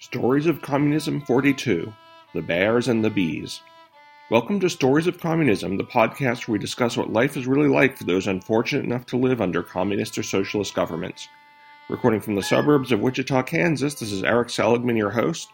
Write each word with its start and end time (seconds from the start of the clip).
Stories 0.00 0.46
of 0.46 0.62
Communism 0.62 1.20
42 1.22 1.92
The 2.32 2.40
Bears 2.40 2.86
and 2.86 3.04
the 3.04 3.10
Bees. 3.10 3.62
Welcome 4.30 4.60
to 4.60 4.70
Stories 4.70 5.08
of 5.08 5.18
Communism, 5.18 5.76
the 5.76 5.82
podcast 5.82 6.46
where 6.46 6.52
we 6.52 6.60
discuss 6.60 6.96
what 6.96 7.12
life 7.12 7.36
is 7.36 7.48
really 7.48 7.66
like 7.66 7.98
for 7.98 8.04
those 8.04 8.28
unfortunate 8.28 8.84
enough 8.84 9.06
to 9.06 9.16
live 9.16 9.40
under 9.40 9.60
communist 9.60 10.16
or 10.16 10.22
socialist 10.22 10.72
governments. 10.72 11.26
Recording 11.88 12.20
from 12.20 12.36
the 12.36 12.44
suburbs 12.44 12.92
of 12.92 13.00
Wichita, 13.00 13.42
Kansas, 13.42 13.94
this 13.94 14.12
is 14.12 14.22
Eric 14.22 14.50
Seligman, 14.50 14.96
your 14.96 15.10
host, 15.10 15.48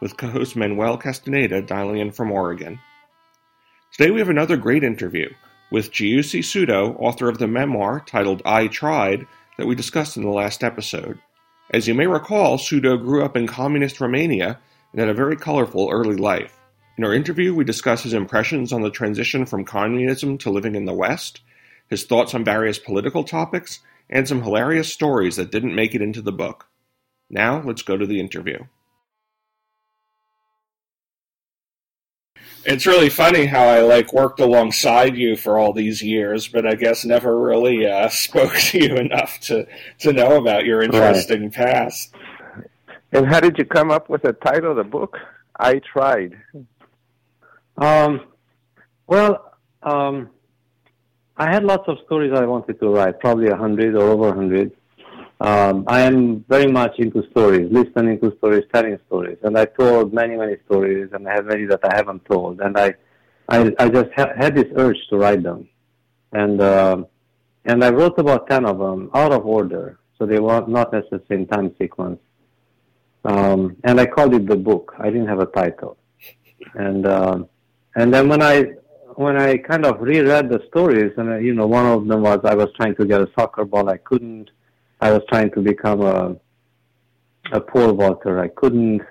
with 0.00 0.16
co 0.16 0.28
host 0.28 0.56
Manuel 0.56 0.96
Castaneda 0.96 1.60
dialing 1.60 1.98
in 1.98 2.10
from 2.10 2.32
Oregon. 2.32 2.80
Today 3.92 4.10
we 4.10 4.20
have 4.20 4.30
another 4.30 4.56
great 4.56 4.82
interview 4.82 5.28
with 5.70 5.92
Giussi 5.92 6.40
Sudo, 6.40 6.96
author 6.98 7.28
of 7.28 7.36
the 7.36 7.46
memoir 7.46 8.00
titled 8.00 8.40
I 8.46 8.68
Tried, 8.68 9.26
that 9.58 9.66
we 9.66 9.74
discussed 9.74 10.16
in 10.16 10.22
the 10.22 10.30
last 10.30 10.64
episode. 10.64 11.18
As 11.72 11.86
you 11.86 11.94
may 11.94 12.08
recall, 12.08 12.58
Sudo 12.58 13.00
grew 13.00 13.24
up 13.24 13.36
in 13.36 13.46
communist 13.46 14.00
Romania 14.00 14.58
and 14.92 15.00
had 15.00 15.08
a 15.08 15.14
very 15.14 15.36
colorful 15.36 15.88
early 15.88 16.16
life. 16.16 16.58
In 16.98 17.04
our 17.04 17.14
interview, 17.14 17.54
we 17.54 17.62
discuss 17.62 18.02
his 18.02 18.12
impressions 18.12 18.72
on 18.72 18.82
the 18.82 18.90
transition 18.90 19.46
from 19.46 19.64
communism 19.64 20.36
to 20.38 20.50
living 20.50 20.74
in 20.74 20.84
the 20.84 20.92
West, 20.92 21.42
his 21.88 22.04
thoughts 22.04 22.34
on 22.34 22.44
various 22.44 22.80
political 22.80 23.22
topics, 23.22 23.78
and 24.08 24.26
some 24.26 24.42
hilarious 24.42 24.92
stories 24.92 25.36
that 25.36 25.52
didn't 25.52 25.74
make 25.74 25.94
it 25.94 26.02
into 26.02 26.20
the 26.20 26.32
book. 26.32 26.66
Now, 27.30 27.62
let's 27.62 27.82
go 27.82 27.96
to 27.96 28.06
the 28.06 28.18
interview. 28.18 28.64
It's 32.64 32.86
really 32.86 33.08
funny 33.08 33.46
how 33.46 33.62
I 33.62 33.80
like 33.80 34.12
worked 34.12 34.40
alongside 34.40 35.16
you 35.16 35.36
for 35.36 35.58
all 35.58 35.72
these 35.72 36.02
years, 36.02 36.48
but 36.48 36.66
I 36.66 36.74
guess 36.74 37.04
never 37.04 37.38
really 37.40 37.86
uh, 37.86 38.08
spoke 38.10 38.54
to 38.54 38.78
you 38.78 38.96
enough 38.96 39.40
to 39.40 39.66
to 40.00 40.12
know 40.12 40.36
about 40.36 40.64
your 40.64 40.82
interesting 40.82 41.42
right. 41.42 41.52
past. 41.52 42.14
And 43.12 43.26
how 43.26 43.40
did 43.40 43.58
you 43.58 43.64
come 43.64 43.90
up 43.90 44.08
with 44.08 44.22
the 44.22 44.32
title 44.32 44.70
of 44.70 44.76
the 44.76 44.84
book? 44.84 45.18
I 45.58 45.80
tried. 45.80 46.40
Um, 47.76 48.20
well, 49.06 49.52
um, 49.82 50.30
I 51.36 51.50
had 51.50 51.64
lots 51.64 51.88
of 51.88 51.98
stories 52.06 52.32
I 52.32 52.44
wanted 52.44 52.78
to 52.80 52.88
write, 52.88 53.18
probably 53.18 53.48
a 53.48 53.56
hundred 53.56 53.94
or 53.94 54.02
over 54.02 54.28
a 54.28 54.34
hundred, 54.34 54.72
um, 55.40 55.84
I 55.86 56.02
am 56.02 56.44
very 56.48 56.70
much 56.70 56.98
into 56.98 57.22
stories, 57.30 57.72
listening 57.72 58.20
to 58.20 58.36
stories, 58.36 58.64
telling 58.74 58.98
stories, 59.06 59.38
and 59.42 59.56
I 59.56 59.64
told 59.64 60.12
many, 60.12 60.36
many 60.36 60.56
stories, 60.66 61.08
and 61.12 61.26
I 61.26 61.32
have 61.32 61.46
many 61.46 61.64
that 61.64 61.80
I 61.82 61.96
haven't 61.96 62.26
told, 62.26 62.60
and 62.60 62.76
I, 62.76 62.94
I, 63.48 63.72
I 63.78 63.88
just 63.88 64.10
ha- 64.14 64.34
had 64.36 64.54
this 64.54 64.70
urge 64.76 64.98
to 65.08 65.16
write 65.16 65.42
them, 65.42 65.66
and 66.32 66.60
uh, 66.60 67.04
and 67.64 67.82
I 67.82 67.88
wrote 67.88 68.18
about 68.18 68.50
ten 68.50 68.66
of 68.66 68.78
them 68.78 69.10
out 69.14 69.32
of 69.32 69.46
order, 69.46 69.98
so 70.18 70.26
they 70.26 70.38
were 70.38 70.62
not 70.66 70.92
necessarily 70.92 71.24
in 71.30 71.46
time 71.46 71.74
sequence, 71.78 72.20
um, 73.24 73.76
and 73.84 73.98
I 73.98 74.04
called 74.04 74.34
it 74.34 74.46
the 74.46 74.56
book. 74.56 74.94
I 74.98 75.08
didn't 75.08 75.28
have 75.28 75.40
a 75.40 75.46
title, 75.46 75.96
and 76.74 77.06
uh, 77.06 77.44
and 77.96 78.12
then 78.12 78.28
when 78.28 78.42
I 78.42 78.72
when 79.14 79.40
I 79.40 79.56
kind 79.56 79.86
of 79.86 80.02
reread 80.02 80.50
the 80.50 80.62
stories, 80.68 81.12
and 81.16 81.30
uh, 81.30 81.36
you 81.36 81.54
know, 81.54 81.66
one 81.66 81.86
of 81.86 82.06
them 82.06 82.20
was 82.20 82.40
I 82.44 82.54
was 82.54 82.68
trying 82.76 82.94
to 82.96 83.06
get 83.06 83.22
a 83.22 83.28
soccer 83.34 83.64
ball, 83.64 83.88
I 83.88 83.96
couldn't 83.96 84.50
I 85.00 85.12
was 85.12 85.22
trying 85.28 85.50
to 85.52 85.60
become 85.60 86.02
a 86.02 86.36
a 87.52 87.60
pole 87.60 87.94
vaulter. 87.94 88.38
I 88.38 88.48
couldn't. 88.48 89.02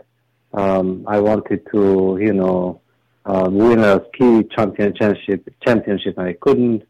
Um, 0.54 1.04
I 1.08 1.20
wanted 1.20 1.62
to, 1.72 2.18
you 2.22 2.34
know, 2.34 2.82
um, 3.26 3.56
win 3.56 3.80
a 3.80 4.02
ski 4.08 4.44
championship. 4.56 5.48
Championship, 5.66 6.18
I 6.18 6.34
couldn't. 6.34 6.84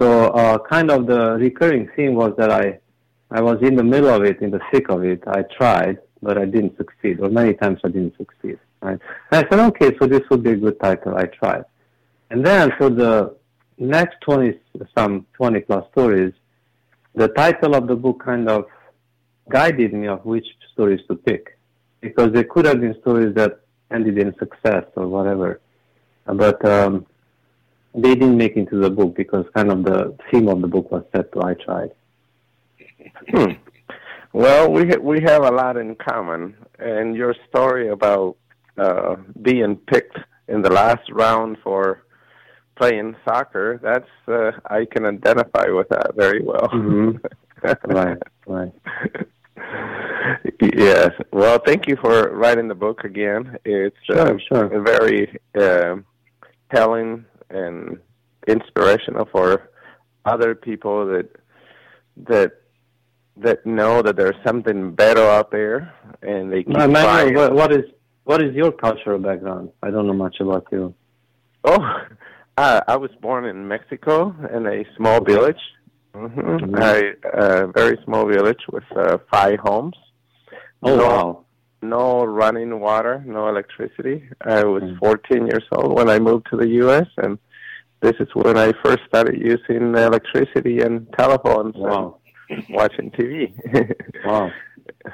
So, 0.00 0.28
uh, 0.28 0.58
kind 0.58 0.90
of 0.90 1.06
the 1.06 1.32
recurring 1.32 1.88
theme 1.94 2.14
was 2.14 2.34
that 2.36 2.50
I, 2.50 2.78
I 3.30 3.40
was 3.40 3.58
in 3.62 3.76
the 3.76 3.84
middle 3.84 4.10
of 4.10 4.22
it, 4.24 4.40
in 4.42 4.50
the 4.50 4.60
thick 4.70 4.88
of 4.90 5.04
it. 5.04 5.22
I 5.26 5.42
tried, 5.56 5.98
but 6.20 6.36
I 6.36 6.44
didn't 6.44 6.76
succeed, 6.76 7.20
or 7.20 7.28
many 7.30 7.54
times 7.54 7.80
I 7.84 7.88
didn't 7.88 8.16
succeed. 8.16 8.58
Right? 8.82 8.98
And 9.30 9.46
I 9.46 9.48
said, 9.48 9.60
okay, 9.68 9.96
so 9.98 10.06
this 10.06 10.22
would 10.30 10.42
be 10.42 10.50
a 10.50 10.56
good 10.56 10.78
title. 10.80 11.16
I 11.16 11.26
tried, 11.26 11.64
and 12.30 12.44
then 12.44 12.72
for 12.76 12.90
the 12.90 13.36
next 13.78 14.16
twenty, 14.20 14.58
some 14.96 15.26
twenty 15.34 15.60
plus 15.60 15.84
stories, 15.92 16.34
the 17.14 17.28
title 17.28 17.74
of 17.74 17.86
the 17.86 17.96
book 17.96 18.22
kind 18.24 18.48
of 18.48 18.66
guided 19.48 19.92
me 19.92 20.08
of 20.08 20.24
which 20.24 20.46
stories 20.72 21.00
to 21.08 21.14
pick 21.14 21.58
because 22.00 22.32
there 22.32 22.44
could 22.44 22.64
have 22.64 22.80
been 22.80 22.96
stories 23.00 23.34
that 23.34 23.60
ended 23.90 24.18
in 24.18 24.34
success 24.38 24.84
or 24.96 25.06
whatever, 25.06 25.60
but 26.26 26.64
um, 26.64 27.06
they 27.94 28.14
didn't 28.14 28.36
make 28.36 28.56
into 28.56 28.80
the 28.80 28.90
book 28.90 29.14
because 29.14 29.44
kind 29.54 29.70
of 29.70 29.84
the 29.84 30.16
theme 30.30 30.48
of 30.48 30.60
the 30.60 30.68
book 30.68 30.90
was 30.90 31.04
set 31.14 31.30
to 31.32 31.42
I 31.42 31.54
tried. 31.54 31.90
Hmm. 33.30 33.52
Well, 34.32 34.72
we 34.72 34.88
ha- 34.88 35.00
we 35.00 35.20
have 35.22 35.44
a 35.44 35.50
lot 35.50 35.76
in 35.76 35.94
common, 35.96 36.56
and 36.78 37.14
your 37.14 37.34
story 37.48 37.88
about 37.88 38.36
uh, 38.78 39.16
being 39.42 39.76
picked 39.76 40.16
in 40.48 40.62
the 40.62 40.70
last 40.70 41.10
round 41.10 41.58
for 41.62 42.04
playing 42.82 43.14
soccer, 43.24 43.78
that's 43.80 44.10
uh, 44.26 44.50
I 44.66 44.84
can 44.84 45.04
identify 45.06 45.66
with 45.68 45.88
that 45.90 46.16
very 46.16 46.42
well. 46.42 46.68
Mm-hmm. 46.72 47.16
right, 47.94 48.18
right. 48.46 48.72
yes. 50.74 51.10
Well, 51.32 51.60
thank 51.64 51.86
you 51.86 51.96
for 51.96 52.30
writing 52.30 52.66
the 52.66 52.74
book 52.74 53.04
again. 53.04 53.56
It's 53.64 53.96
sure, 54.04 54.34
uh, 54.34 54.38
sure. 54.48 54.82
very 54.82 55.38
uh, 55.56 55.96
telling 56.74 57.24
and 57.50 57.98
inspirational 58.48 59.28
for 59.30 59.70
other 60.24 60.56
people 60.56 61.06
that 61.06 61.28
that 62.16 62.52
that 63.36 63.64
know 63.64 64.02
that 64.02 64.16
there's 64.16 64.40
something 64.44 64.92
better 64.92 65.22
out 65.22 65.52
there, 65.52 65.94
and 66.22 66.52
they 66.52 66.64
keep 66.64 66.76
Manuel, 66.76 67.32
what, 67.34 67.54
what 67.54 67.72
is 67.72 67.84
what 68.24 68.42
is 68.42 68.56
your 68.56 68.72
cultural 68.72 69.20
background? 69.20 69.70
I 69.84 69.90
don't 69.90 70.08
know 70.08 70.14
much 70.26 70.40
about 70.40 70.66
you. 70.72 70.94
Oh, 71.62 71.78
uh, 72.56 72.80
I 72.86 72.96
was 72.96 73.10
born 73.20 73.44
in 73.44 73.66
Mexico 73.66 74.34
in 74.54 74.66
a 74.66 74.84
small 74.96 75.22
village. 75.22 75.60
Mm-hmm. 76.14 76.40
Mm-hmm. 76.40 76.74
A 76.76 77.38
uh, 77.38 77.66
very 77.68 77.98
small 78.04 78.26
village 78.26 78.60
with 78.70 78.84
uh, 78.94 79.18
five 79.30 79.58
homes. 79.60 79.96
Oh 80.82 80.96
no, 80.96 81.06
wow! 81.06 81.44
No 81.80 82.24
running 82.24 82.80
water, 82.80 83.22
no 83.26 83.48
electricity. 83.48 84.28
I 84.42 84.64
was 84.64 84.82
mm 84.82 84.98
14 84.98 85.46
years 85.46 85.64
old 85.72 85.96
when 85.96 86.10
I 86.10 86.18
moved 86.18 86.48
to 86.50 86.56
the 86.56 86.68
U.S. 86.84 87.06
and 87.16 87.38
this 88.00 88.14
is 88.20 88.28
when 88.34 88.58
I 88.58 88.72
first 88.84 89.00
started 89.08 89.40
using 89.40 89.94
electricity 89.94 90.80
and 90.80 91.06
telephones 91.16 91.74
wow. 91.76 92.18
and 92.50 92.66
watching 92.70 93.10
TV. 93.12 93.54
wow! 94.26 94.50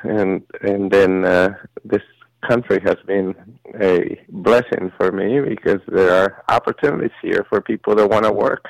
And 0.03 0.43
and 0.62 0.91
then 0.91 1.25
uh, 1.25 1.54
this 1.84 2.03
country 2.47 2.81
has 2.84 2.97
been 3.06 3.34
a 3.81 4.19
blessing 4.28 4.93
for 4.97 5.10
me 5.12 5.41
because 5.41 5.81
there 5.88 6.12
are 6.12 6.44
opportunities 6.49 7.10
here 7.22 7.44
for 7.49 7.60
people 7.60 7.94
that 7.97 8.09
want 8.09 8.25
to 8.25 8.32
work. 8.32 8.65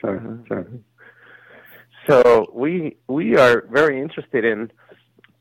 Sure, 0.00 0.38
sure. 0.48 0.66
So 2.08 2.46
we 2.52 2.96
we 3.08 3.36
are 3.36 3.64
very 3.70 4.00
interested 4.00 4.44
in 4.44 4.70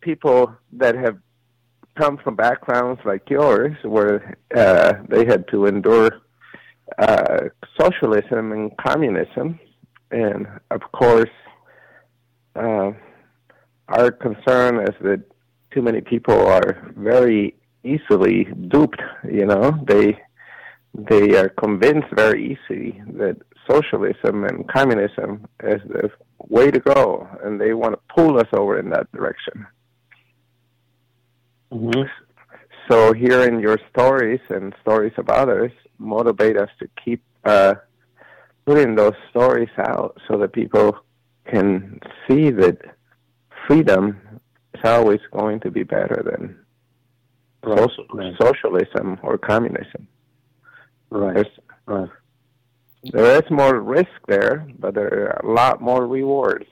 people 0.01 0.55
that 0.73 0.95
have 0.95 1.17
come 1.95 2.17
from 2.17 2.35
backgrounds 2.35 3.01
like 3.05 3.29
yours, 3.29 3.75
where 3.83 4.37
uh, 4.55 4.93
they 5.09 5.25
had 5.25 5.47
to 5.49 5.65
endure 5.65 6.21
uh, 6.97 7.41
socialism 7.79 8.51
and 8.51 8.71
communism, 8.77 9.59
and 10.11 10.47
of 10.69 10.81
course, 10.91 11.29
uh, 12.55 12.91
our 13.87 14.11
concern 14.11 14.81
is 14.81 14.95
that 15.01 15.23
too 15.71 15.81
many 15.81 16.01
people 16.01 16.45
are 16.47 16.93
very 16.95 17.55
easily 17.83 18.45
duped. 18.69 19.01
You 19.29 19.45
know, 19.45 19.83
they 19.87 20.17
they 20.93 21.37
are 21.37 21.49
convinced 21.49 22.09
very 22.13 22.51
easily 22.51 23.01
that 23.13 23.37
socialism 23.69 24.43
and 24.43 24.67
communism 24.67 25.47
is 25.63 25.81
the 25.87 26.09
way 26.49 26.69
to 26.69 26.79
go, 26.79 27.27
and 27.43 27.59
they 27.59 27.73
want 27.73 27.93
to 27.93 27.99
pull 28.13 28.39
us 28.39 28.47
over 28.53 28.79
in 28.79 28.89
that 28.89 29.11
direction. 29.11 29.65
Mm-hmm. 31.71 32.01
So, 32.89 33.13
hearing 33.13 33.61
your 33.61 33.79
stories 33.89 34.41
and 34.49 34.73
stories 34.81 35.13
of 35.17 35.29
others 35.29 35.71
motivate 35.97 36.57
us 36.57 36.69
to 36.79 36.89
keep 37.03 37.23
uh, 37.45 37.75
putting 38.65 38.95
those 38.95 39.13
stories 39.29 39.69
out 39.77 40.19
so 40.27 40.37
that 40.39 40.51
people 40.51 40.97
can 41.45 41.99
see 42.27 42.49
that 42.49 42.77
freedom 43.67 44.19
is 44.83 44.89
always 44.91 45.19
going 45.31 45.59
to 45.61 45.71
be 45.71 45.83
better 45.83 46.23
than 46.25 46.57
right. 47.63 47.79
social, 47.79 48.05
right. 48.13 48.33
socialism 48.39 49.19
or 49.23 49.37
communism. 49.37 50.07
Right. 51.09 51.35
There's, 51.35 51.59
right. 51.85 52.09
There 53.03 53.43
is 53.43 53.49
more 53.49 53.79
risk 53.79 54.11
there, 54.27 54.67
but 54.77 54.93
there 54.93 55.29
are 55.29 55.41
a 55.43 55.51
lot 55.51 55.81
more 55.81 56.05
rewards. 56.05 56.67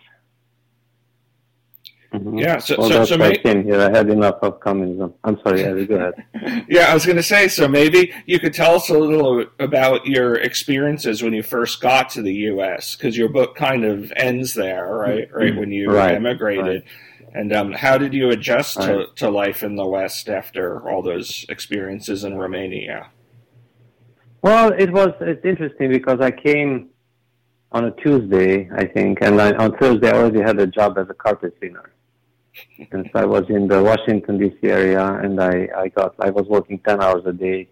Mm-hmm. 2.13 2.39
Yeah, 2.39 2.57
so, 2.57 2.75
well, 2.77 2.89
so, 2.89 2.97
that's 2.97 3.09
so 3.09 3.17
maybe, 3.17 3.47
I 3.47 3.61
here. 3.61 3.81
I 3.81 3.95
had 3.95 4.09
enough 4.09 4.37
of 4.41 4.59
communism. 4.59 5.13
I'm 5.23 5.39
sorry, 5.43 5.63
Eddie, 5.63 5.85
go 5.85 5.95
ahead. 5.95 6.65
yeah, 6.67 6.85
I 6.89 6.93
was 6.95 7.05
going 7.05 7.17
to 7.17 7.23
say, 7.23 7.47
so 7.47 7.67
maybe 7.67 8.11
you 8.25 8.39
could 8.39 8.53
tell 8.53 8.75
us 8.75 8.89
a 8.89 8.97
little 8.97 9.45
about 9.59 10.07
your 10.07 10.33
experiences 10.35 11.21
when 11.21 11.33
you 11.33 11.43
first 11.43 11.81
got 11.81 12.09
to 12.11 12.23
the 12.23 12.33
U.S., 12.33 12.95
because 12.95 13.15
your 13.15 13.29
book 13.29 13.55
kind 13.55 13.85
of 13.85 14.11
ends 14.15 14.55
there, 14.55 14.87
right? 14.87 15.31
Right, 15.31 15.55
when 15.55 15.71
you 15.71 15.91
right, 15.91 16.15
emigrated. 16.15 16.65
Right. 16.65 16.83
And 17.33 17.53
um, 17.53 17.71
how 17.73 17.97
did 17.97 18.13
you 18.13 18.29
adjust 18.31 18.81
to, 18.81 19.07
to 19.15 19.29
life 19.29 19.61
in 19.63 19.75
the 19.75 19.85
West 19.85 20.29
after 20.29 20.89
all 20.89 21.01
those 21.01 21.45
experiences 21.49 22.23
in 22.23 22.37
Romania? 22.37 23.09
Well, 24.41 24.71
it 24.71 24.91
was 24.91 25.09
it's 25.19 25.45
interesting 25.45 25.91
because 25.91 26.21
I 26.21 26.31
came 26.31 26.89
on 27.71 27.85
a 27.85 27.91
Tuesday, 27.91 28.69
I 28.73 28.85
think, 28.85 29.19
and 29.21 29.39
I, 29.39 29.51
on 29.53 29.77
Thursday 29.77 30.09
I 30.09 30.13
already 30.13 30.41
had 30.41 30.59
a 30.59 30.67
job 30.67 30.97
as 30.97 31.07
a 31.09 31.13
carpet 31.13 31.59
cleaner. 31.59 31.91
and 32.91 33.09
so 33.11 33.19
I 33.19 33.25
was 33.25 33.43
in 33.49 33.67
the 33.67 33.83
Washington 33.83 34.37
D.C. 34.37 34.67
area, 34.67 35.05
and 35.05 35.39
I 35.41 35.67
I 35.75 35.87
got 35.89 36.15
I 36.19 36.29
was 36.29 36.47
working 36.47 36.79
ten 36.79 37.01
hours 37.01 37.23
a 37.25 37.33
day 37.33 37.69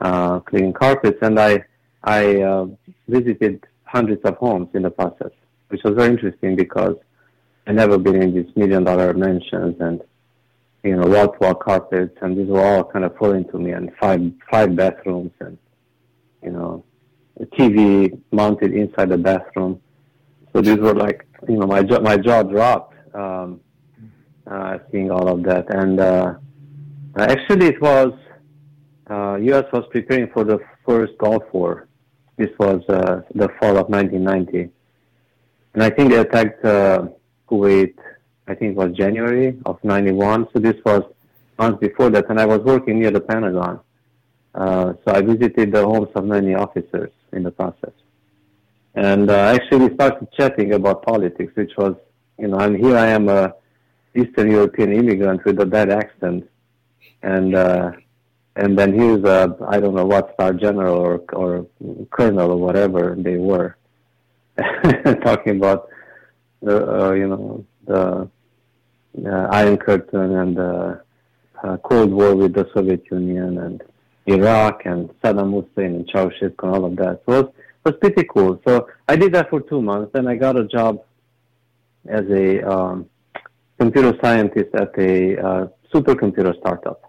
uh, 0.00 0.40
cleaning 0.40 0.72
carpets, 0.72 1.18
and 1.22 1.38
I 1.38 1.64
I 2.02 2.40
uh, 2.42 2.66
visited 3.08 3.66
hundreds 3.84 4.22
of 4.24 4.36
homes 4.36 4.68
in 4.74 4.82
the 4.82 4.90
process, 4.90 5.32
which 5.68 5.82
was 5.84 5.94
very 5.94 6.10
interesting 6.10 6.56
because 6.56 6.96
I 7.68 7.72
never 7.72 7.98
been 7.98 8.22
in 8.22 8.34
these 8.34 8.56
million 8.56 8.82
dollar 8.84 9.12
mansions 9.12 9.76
and 9.78 10.00
you 10.82 10.96
know 10.96 11.06
wall 11.06 11.28
to 11.28 11.38
wall 11.38 11.54
carpets, 11.54 12.16
and 12.22 12.36
these 12.36 12.48
were 12.48 12.64
all 12.64 12.82
kind 12.82 13.04
of 13.04 13.14
foreign 13.18 13.46
to 13.50 13.58
me, 13.58 13.72
and 13.72 13.92
five 14.00 14.22
five 14.50 14.74
bathrooms 14.74 15.32
and 15.40 15.58
you 16.42 16.50
know 16.50 16.82
a 17.38 17.44
TV 17.44 18.18
mounted 18.32 18.72
inside 18.72 19.10
the 19.10 19.18
bathroom. 19.18 19.82
So 20.54 20.62
these 20.62 20.78
were 20.78 20.94
like 20.94 21.26
you 21.46 21.58
know 21.58 21.66
my 21.66 21.82
jaw 21.82 22.00
my 22.00 22.16
jaw 22.16 22.42
dropped 22.42 22.94
um, 23.14 23.60
uh, 24.50 24.78
seeing 24.90 25.10
all 25.10 25.28
of 25.28 25.42
that, 25.42 25.66
and 25.68 26.00
uh, 26.00 26.34
actually 27.18 27.66
it 27.66 27.82
was 27.82 28.14
uh, 29.10 29.36
U.S. 29.42 29.64
was 29.74 29.84
preparing 29.90 30.30
for 30.30 30.42
the 30.42 30.58
first 30.86 31.18
Gulf 31.18 31.42
War. 31.52 31.86
This 32.38 32.50
was 32.58 32.80
uh, 32.88 33.20
the 33.34 33.50
fall 33.60 33.76
of 33.76 33.90
1990, 33.90 34.70
and 35.74 35.82
I 35.82 35.90
think 35.90 36.12
they 36.12 36.18
attacked 36.18 36.64
uh, 36.64 37.08
Kuwait. 37.48 37.94
I 38.46 38.54
think 38.54 38.72
it 38.72 38.76
was 38.76 38.92
January 38.96 39.58
of 39.66 39.82
'91. 39.84 40.48
So 40.52 40.58
this 40.58 40.76
was 40.84 41.02
months 41.58 41.80
before 41.80 42.10
that, 42.10 42.28
and 42.30 42.40
I 42.40 42.46
was 42.46 42.60
working 42.60 43.00
near 43.00 43.10
the 43.10 43.20
Pentagon. 43.20 43.80
Uh, 44.54 44.94
so 45.04 45.14
I 45.14 45.20
visited 45.20 45.72
the 45.72 45.84
homes 45.84 46.08
of 46.14 46.24
many 46.24 46.54
officers 46.54 47.10
in 47.32 47.42
the 47.42 47.50
process, 47.50 47.92
and 48.94 49.30
uh, 49.30 49.54
actually 49.54 49.88
we 49.88 49.94
started 49.94 50.28
chatting 50.32 50.72
about 50.72 51.02
politics, 51.02 51.52
which 51.54 51.72
was, 51.76 51.94
you 52.38 52.48
know, 52.48 52.58
and 52.58 52.76
here 52.76 52.96
I 52.96 53.08
am 53.08 53.28
a 53.28 53.54
Eastern 54.16 54.50
European 54.50 54.92
immigrant 54.92 55.44
with 55.44 55.60
a 55.60 55.66
bad 55.66 55.90
accent, 55.90 56.48
and 57.22 57.54
uh, 57.54 57.92
and 58.56 58.76
then 58.78 58.92
here's 58.92 59.22
a 59.24 59.56
I 59.68 59.78
don't 59.80 59.94
know 59.94 60.06
what 60.06 60.32
star 60.34 60.52
general 60.52 60.96
or 60.96 61.20
or 61.32 61.66
colonel 62.10 62.52
or 62.52 62.56
whatever 62.56 63.14
they 63.16 63.36
were 63.36 63.76
talking 65.22 65.56
about 65.56 65.88
the 66.62 67.06
uh, 67.06 67.12
you 67.12 67.28
know 67.28 67.64
the 67.86 68.28
uh, 69.26 69.48
Iron 69.50 69.76
Curtain 69.76 70.36
and 70.36 70.56
the 70.56 71.02
uh, 71.62 71.76
Cold 71.78 72.12
War 72.12 72.34
with 72.36 72.54
the 72.54 72.68
Soviet 72.74 73.04
Union 73.10 73.58
and 73.58 73.82
Iraq 74.26 74.82
and 74.84 75.08
Saddam 75.22 75.52
Hussein 75.52 75.94
and 75.96 76.08
Ceausescu 76.08 76.62
and 76.62 76.74
all 76.74 76.84
of 76.84 76.96
that. 76.96 77.22
So 77.26 77.32
it 77.32 77.44
was, 77.44 77.52
it 77.54 77.84
was 77.84 77.94
pretty 78.00 78.24
cool. 78.24 78.60
So 78.66 78.88
I 79.08 79.16
did 79.16 79.32
that 79.32 79.50
for 79.50 79.60
two 79.60 79.80
months. 79.82 80.12
Then 80.12 80.28
I 80.28 80.36
got 80.36 80.56
a 80.56 80.66
job 80.66 81.02
as 82.06 82.24
a 82.30 82.62
um, 82.70 83.08
computer 83.78 84.16
scientist 84.22 84.74
at 84.74 84.96
a 84.98 85.38
uh, 85.38 85.66
supercomputer 85.92 86.58
startup. 86.58 87.07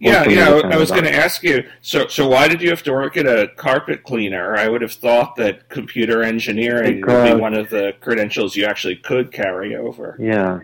Yeah, 0.00 0.28
yeah. 0.28 0.60
I 0.64 0.76
was 0.76 0.90
going 0.90 1.04
to 1.04 1.14
ask 1.14 1.42
you. 1.42 1.68
So, 1.80 2.06
so 2.06 2.28
why 2.28 2.46
did 2.46 2.62
you 2.62 2.70
have 2.70 2.84
to 2.84 2.92
work 2.92 3.16
at 3.16 3.26
a 3.26 3.48
carpet 3.56 4.04
cleaner? 4.04 4.56
I 4.56 4.68
would 4.68 4.80
have 4.80 4.92
thought 4.92 5.34
that 5.36 5.68
computer 5.68 6.22
engineering 6.22 7.00
because, 7.00 7.30
would 7.30 7.36
be 7.36 7.40
one 7.40 7.54
of 7.54 7.68
the 7.70 7.94
credentials 8.00 8.54
you 8.54 8.64
actually 8.64 8.96
could 8.96 9.32
carry 9.32 9.74
over. 9.74 10.16
Yeah. 10.20 10.60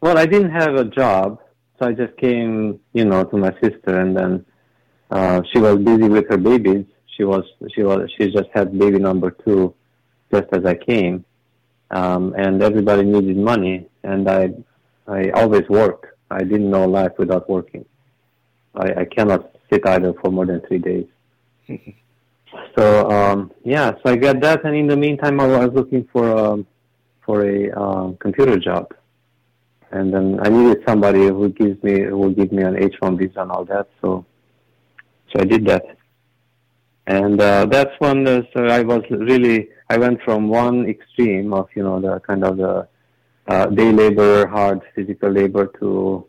Well, 0.00 0.18
I 0.18 0.26
didn't 0.26 0.50
have 0.50 0.74
a 0.74 0.84
job, 0.84 1.40
so 1.78 1.86
I 1.86 1.92
just 1.92 2.16
came, 2.16 2.80
you 2.92 3.04
know, 3.04 3.24
to 3.24 3.36
my 3.36 3.52
sister, 3.60 4.00
and 4.00 4.16
then 4.16 4.44
uh, 5.10 5.42
she 5.52 5.58
was 5.58 5.78
busy 5.78 6.08
with 6.08 6.28
her 6.28 6.36
babies. 6.36 6.86
She 7.16 7.24
was, 7.24 7.44
she 7.74 7.82
was, 7.82 8.10
she 8.18 8.30
just 8.30 8.48
had 8.52 8.76
baby 8.78 8.98
number 8.98 9.30
two, 9.30 9.74
just 10.32 10.48
as 10.52 10.64
I 10.64 10.74
came, 10.74 11.24
um, 11.92 12.34
and 12.36 12.62
everybody 12.62 13.04
needed 13.04 13.36
money, 13.36 13.88
and 14.02 14.28
I, 14.28 14.50
I 15.06 15.30
always 15.30 15.68
worked. 15.68 16.06
I 16.30 16.40
didn't 16.40 16.68
know 16.68 16.84
life 16.86 17.12
without 17.16 17.48
working. 17.48 17.86
I, 18.76 19.00
I 19.00 19.04
cannot 19.04 19.50
sit 19.70 19.86
idle 19.86 20.14
for 20.20 20.30
more 20.30 20.46
than 20.46 20.60
three 20.62 20.78
days. 20.78 21.06
so 22.76 23.10
um, 23.10 23.52
yeah, 23.64 23.92
so 24.02 24.12
I 24.12 24.16
got 24.16 24.40
that, 24.40 24.64
and 24.64 24.76
in 24.76 24.86
the 24.86 24.96
meantime, 24.96 25.40
I 25.40 25.46
was 25.46 25.70
looking 25.72 26.08
for 26.12 26.28
a 26.30 26.52
um, 26.52 26.66
for 27.24 27.44
a 27.44 27.70
um, 27.72 28.16
computer 28.18 28.56
job, 28.58 28.94
and 29.90 30.12
then 30.14 30.38
I 30.42 30.48
needed 30.48 30.82
somebody 30.86 31.26
who 31.26 31.48
gives 31.48 31.82
me 31.82 32.02
who 32.02 32.16
will 32.16 32.30
give 32.30 32.52
me 32.52 32.62
an 32.62 32.76
H-1 32.80 33.18
visa 33.18 33.40
and 33.40 33.50
all 33.50 33.64
that. 33.64 33.88
So 34.00 34.24
so 35.32 35.40
I 35.40 35.44
did 35.44 35.66
that, 35.66 35.84
and 37.06 37.40
uh, 37.40 37.66
that's 37.66 37.94
when 37.98 38.26
uh, 38.26 38.42
so 38.54 38.66
I 38.66 38.82
was 38.82 39.02
really 39.10 39.68
I 39.90 39.98
went 39.98 40.22
from 40.22 40.48
one 40.48 40.88
extreme 40.88 41.52
of 41.52 41.68
you 41.74 41.82
know 41.82 42.00
the 42.00 42.20
kind 42.20 42.44
of 42.44 42.56
the 42.58 42.88
uh, 43.48 43.66
day 43.66 43.92
labor, 43.92 44.46
hard 44.46 44.82
physical 44.94 45.30
labor 45.30 45.66
to 45.80 46.26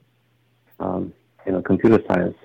um, 0.79 1.13
you 1.47 1.53
know, 1.53 1.61
computer 1.61 2.03
science. 2.07 2.35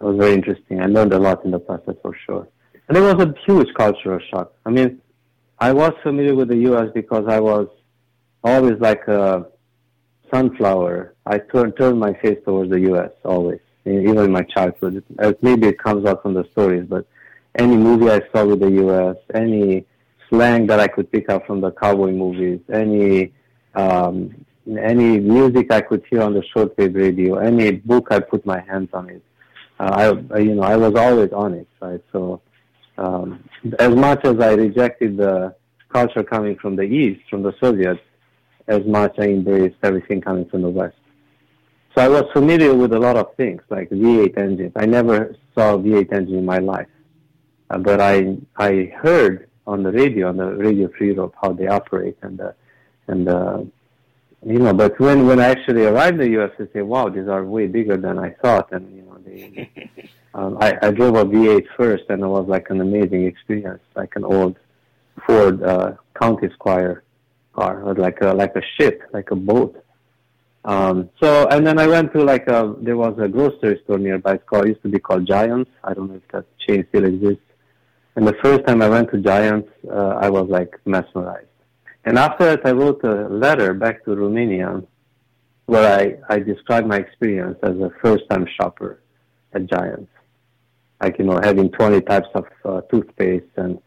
It 0.00 0.04
was 0.04 0.16
very 0.16 0.32
interesting. 0.32 0.80
I 0.80 0.86
learned 0.86 1.12
a 1.12 1.18
lot 1.18 1.44
in 1.44 1.50
the 1.50 1.58
process 1.58 1.96
for 2.02 2.14
sure. 2.24 2.48
And 2.88 2.96
it 2.96 3.00
was 3.00 3.14
a 3.14 3.34
huge 3.46 3.68
cultural 3.74 4.20
shock. 4.30 4.52
I 4.64 4.70
mean, 4.70 5.00
I 5.58 5.72
was 5.72 5.92
familiar 6.02 6.34
with 6.34 6.48
the 6.48 6.58
U.S. 6.70 6.88
because 6.94 7.24
I 7.28 7.40
was 7.40 7.66
always 8.44 8.78
like 8.78 9.08
a 9.08 9.46
sunflower. 10.32 11.14
I 11.26 11.38
turned 11.38 11.76
turned 11.76 11.98
my 11.98 12.12
face 12.14 12.38
towards 12.44 12.70
the 12.70 12.80
U.S. 12.92 13.10
always, 13.24 13.60
even 13.84 14.18
in 14.18 14.30
my 14.30 14.42
childhood. 14.42 15.02
Maybe 15.42 15.68
it 15.68 15.78
comes 15.78 16.06
out 16.06 16.22
from 16.22 16.34
the 16.34 16.44
stories, 16.52 16.86
but 16.88 17.06
any 17.58 17.76
movie 17.76 18.10
I 18.10 18.20
saw 18.32 18.44
with 18.44 18.60
the 18.60 18.70
U.S., 18.70 19.16
any 19.34 19.86
slang 20.28 20.66
that 20.66 20.78
I 20.78 20.86
could 20.86 21.10
pick 21.10 21.28
up 21.30 21.46
from 21.46 21.60
the 21.60 21.72
cowboy 21.72 22.10
movies, 22.10 22.60
any 22.72 23.32
um, 23.74 24.44
any 24.68 25.20
music 25.20 25.72
I 25.72 25.80
could 25.80 26.04
hear 26.10 26.22
on 26.22 26.34
the 26.34 26.42
shortwave 26.54 26.96
radio, 26.96 27.36
any 27.36 27.72
book 27.72 28.08
I 28.10 28.20
put 28.20 28.44
my 28.44 28.60
hands 28.60 28.90
on 28.92 29.10
it. 29.10 29.22
Uh, 29.78 30.16
I, 30.30 30.38
you 30.38 30.54
know, 30.54 30.62
I 30.62 30.76
was 30.76 30.94
always 30.94 31.32
on 31.32 31.54
it, 31.54 31.68
right? 31.80 32.02
So, 32.12 32.40
um, 32.98 33.44
as 33.78 33.94
much 33.94 34.24
as 34.24 34.40
I 34.40 34.54
rejected 34.54 35.18
the 35.18 35.54
culture 35.92 36.24
coming 36.24 36.56
from 36.56 36.76
the 36.76 36.82
East, 36.82 37.20
from 37.28 37.42
the 37.42 37.54
Soviets, 37.62 38.00
as 38.66 38.84
much 38.86 39.14
I 39.18 39.24
embraced 39.24 39.76
everything 39.82 40.20
coming 40.20 40.46
from 40.46 40.62
the 40.62 40.70
West. 40.70 40.96
So 41.94 42.02
I 42.02 42.08
was 42.08 42.24
familiar 42.32 42.74
with 42.74 42.92
a 42.92 42.98
lot 42.98 43.16
of 43.16 43.34
things, 43.36 43.62
like 43.70 43.88
V8 43.90 44.36
engines. 44.36 44.72
I 44.76 44.86
never 44.86 45.34
saw 45.54 45.74
a 45.74 45.78
V8 45.78 46.12
engine 46.12 46.38
in 46.38 46.44
my 46.44 46.58
life, 46.58 46.88
uh, 47.70 47.78
but 47.78 48.00
I 48.00 48.36
I 48.56 48.92
heard 49.02 49.48
on 49.66 49.82
the 49.82 49.92
radio, 49.92 50.28
on 50.28 50.36
the 50.36 50.50
Radio 50.56 50.88
Free 50.96 51.14
Europe, 51.14 51.34
how 51.40 51.52
they 51.52 51.68
operate 51.68 52.18
and 52.22 52.40
and 53.08 53.26
the 53.26 53.66
you 54.46 54.60
know, 54.60 54.72
but 54.72 54.98
when 55.00 55.26
when 55.26 55.40
I 55.40 55.48
actually 55.48 55.84
arrived 55.86 56.20
in 56.20 56.26
the 56.26 56.30
U.S., 56.38 56.52
I 56.60 56.68
say, 56.72 56.82
wow, 56.82 57.08
these 57.08 57.26
are 57.26 57.44
way 57.44 57.66
bigger 57.66 57.96
than 57.96 58.16
I 58.16 58.30
thought, 58.30 58.70
and 58.70 58.84
you 58.94 59.02
know, 59.02 59.18
they, 59.26 59.68
um, 60.34 60.56
I, 60.60 60.78
I 60.82 60.92
drove 60.92 61.16
a 61.16 61.24
V8 61.24 61.66
first, 61.76 62.04
and 62.10 62.22
it 62.22 62.28
was 62.28 62.46
like 62.46 62.70
an 62.70 62.80
amazing 62.80 63.26
experience, 63.26 63.82
like 63.96 64.14
an 64.14 64.22
old 64.22 64.56
Ford 65.26 65.64
uh, 65.64 65.94
Country 66.14 66.48
Squire 66.52 67.02
car, 67.56 67.82
or 67.82 67.94
like 67.94 68.20
a 68.20 68.32
like 68.34 68.54
a 68.54 68.62
ship, 68.76 69.02
like 69.12 69.32
a 69.32 69.36
boat. 69.36 69.82
Um, 70.64 71.10
so, 71.20 71.48
and 71.48 71.66
then 71.66 71.80
I 71.80 71.88
went 71.88 72.12
to 72.12 72.22
like 72.22 72.46
a 72.46 72.72
there 72.78 72.96
was 72.96 73.18
a 73.18 73.26
grocery 73.26 73.80
store 73.82 73.98
nearby. 73.98 74.34
It's 74.34 74.44
called 74.48 74.66
it 74.66 74.68
used 74.68 74.82
to 74.82 74.88
be 74.88 75.00
called 75.00 75.26
Giants. 75.26 75.72
I 75.82 75.92
don't 75.92 76.08
know 76.08 76.20
if 76.22 76.28
that 76.28 76.46
chain 76.60 76.86
still 76.90 77.04
exists. 77.04 77.42
And 78.14 78.24
the 78.24 78.36
first 78.44 78.64
time 78.64 78.80
I 78.80 78.88
went 78.88 79.10
to 79.10 79.18
Giants, 79.18 79.68
uh, 79.90 80.20
I 80.20 80.30
was 80.30 80.48
like 80.48 80.78
mesmerized 80.84 81.48
and 82.06 82.18
after 82.18 82.44
that, 82.44 82.64
I 82.64 82.70
wrote 82.70 83.02
a 83.02 83.28
letter 83.28 83.74
back 83.74 84.04
to 84.04 84.14
Romania 84.14 84.82
where 85.66 86.20
I, 86.28 86.34
I 86.34 86.38
described 86.38 86.86
my 86.86 86.98
experience 86.98 87.58
as 87.64 87.76
a 87.80 87.90
first-time 88.00 88.46
shopper 88.56 89.02
at 89.52 89.66
Giants. 89.66 90.10
Like, 91.02 91.18
you 91.18 91.24
know, 91.24 91.40
having 91.42 91.70
20 91.72 92.00
types 92.02 92.28
of 92.34 92.46
uh, 92.64 92.80
toothpaste 92.82 93.50
and 93.56 93.80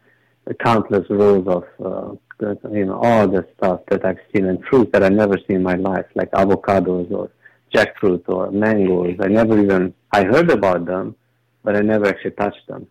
countless 0.62 1.06
rows 1.08 1.46
of, 1.48 1.64
uh, 1.82 2.54
you 2.70 2.84
know, 2.84 3.00
all 3.02 3.26
the 3.26 3.46
stuff 3.56 3.80
that 3.88 4.04
I've 4.04 4.20
seen 4.34 4.44
and 4.46 4.62
fruit 4.66 4.92
that 4.92 5.02
I've 5.02 5.12
never 5.12 5.38
seen 5.48 5.56
in 5.56 5.62
my 5.62 5.76
life, 5.76 6.06
like 6.14 6.30
avocados 6.32 7.10
or 7.10 7.30
jackfruit 7.74 8.22
or 8.28 8.50
mangoes. 8.50 9.16
I 9.20 9.28
never 9.28 9.58
even, 9.58 9.94
I 10.12 10.24
heard 10.24 10.50
about 10.50 10.84
them, 10.84 11.16
but 11.64 11.74
I 11.74 11.80
never 11.80 12.06
actually 12.06 12.32
touched 12.32 12.66
them. 12.68 12.86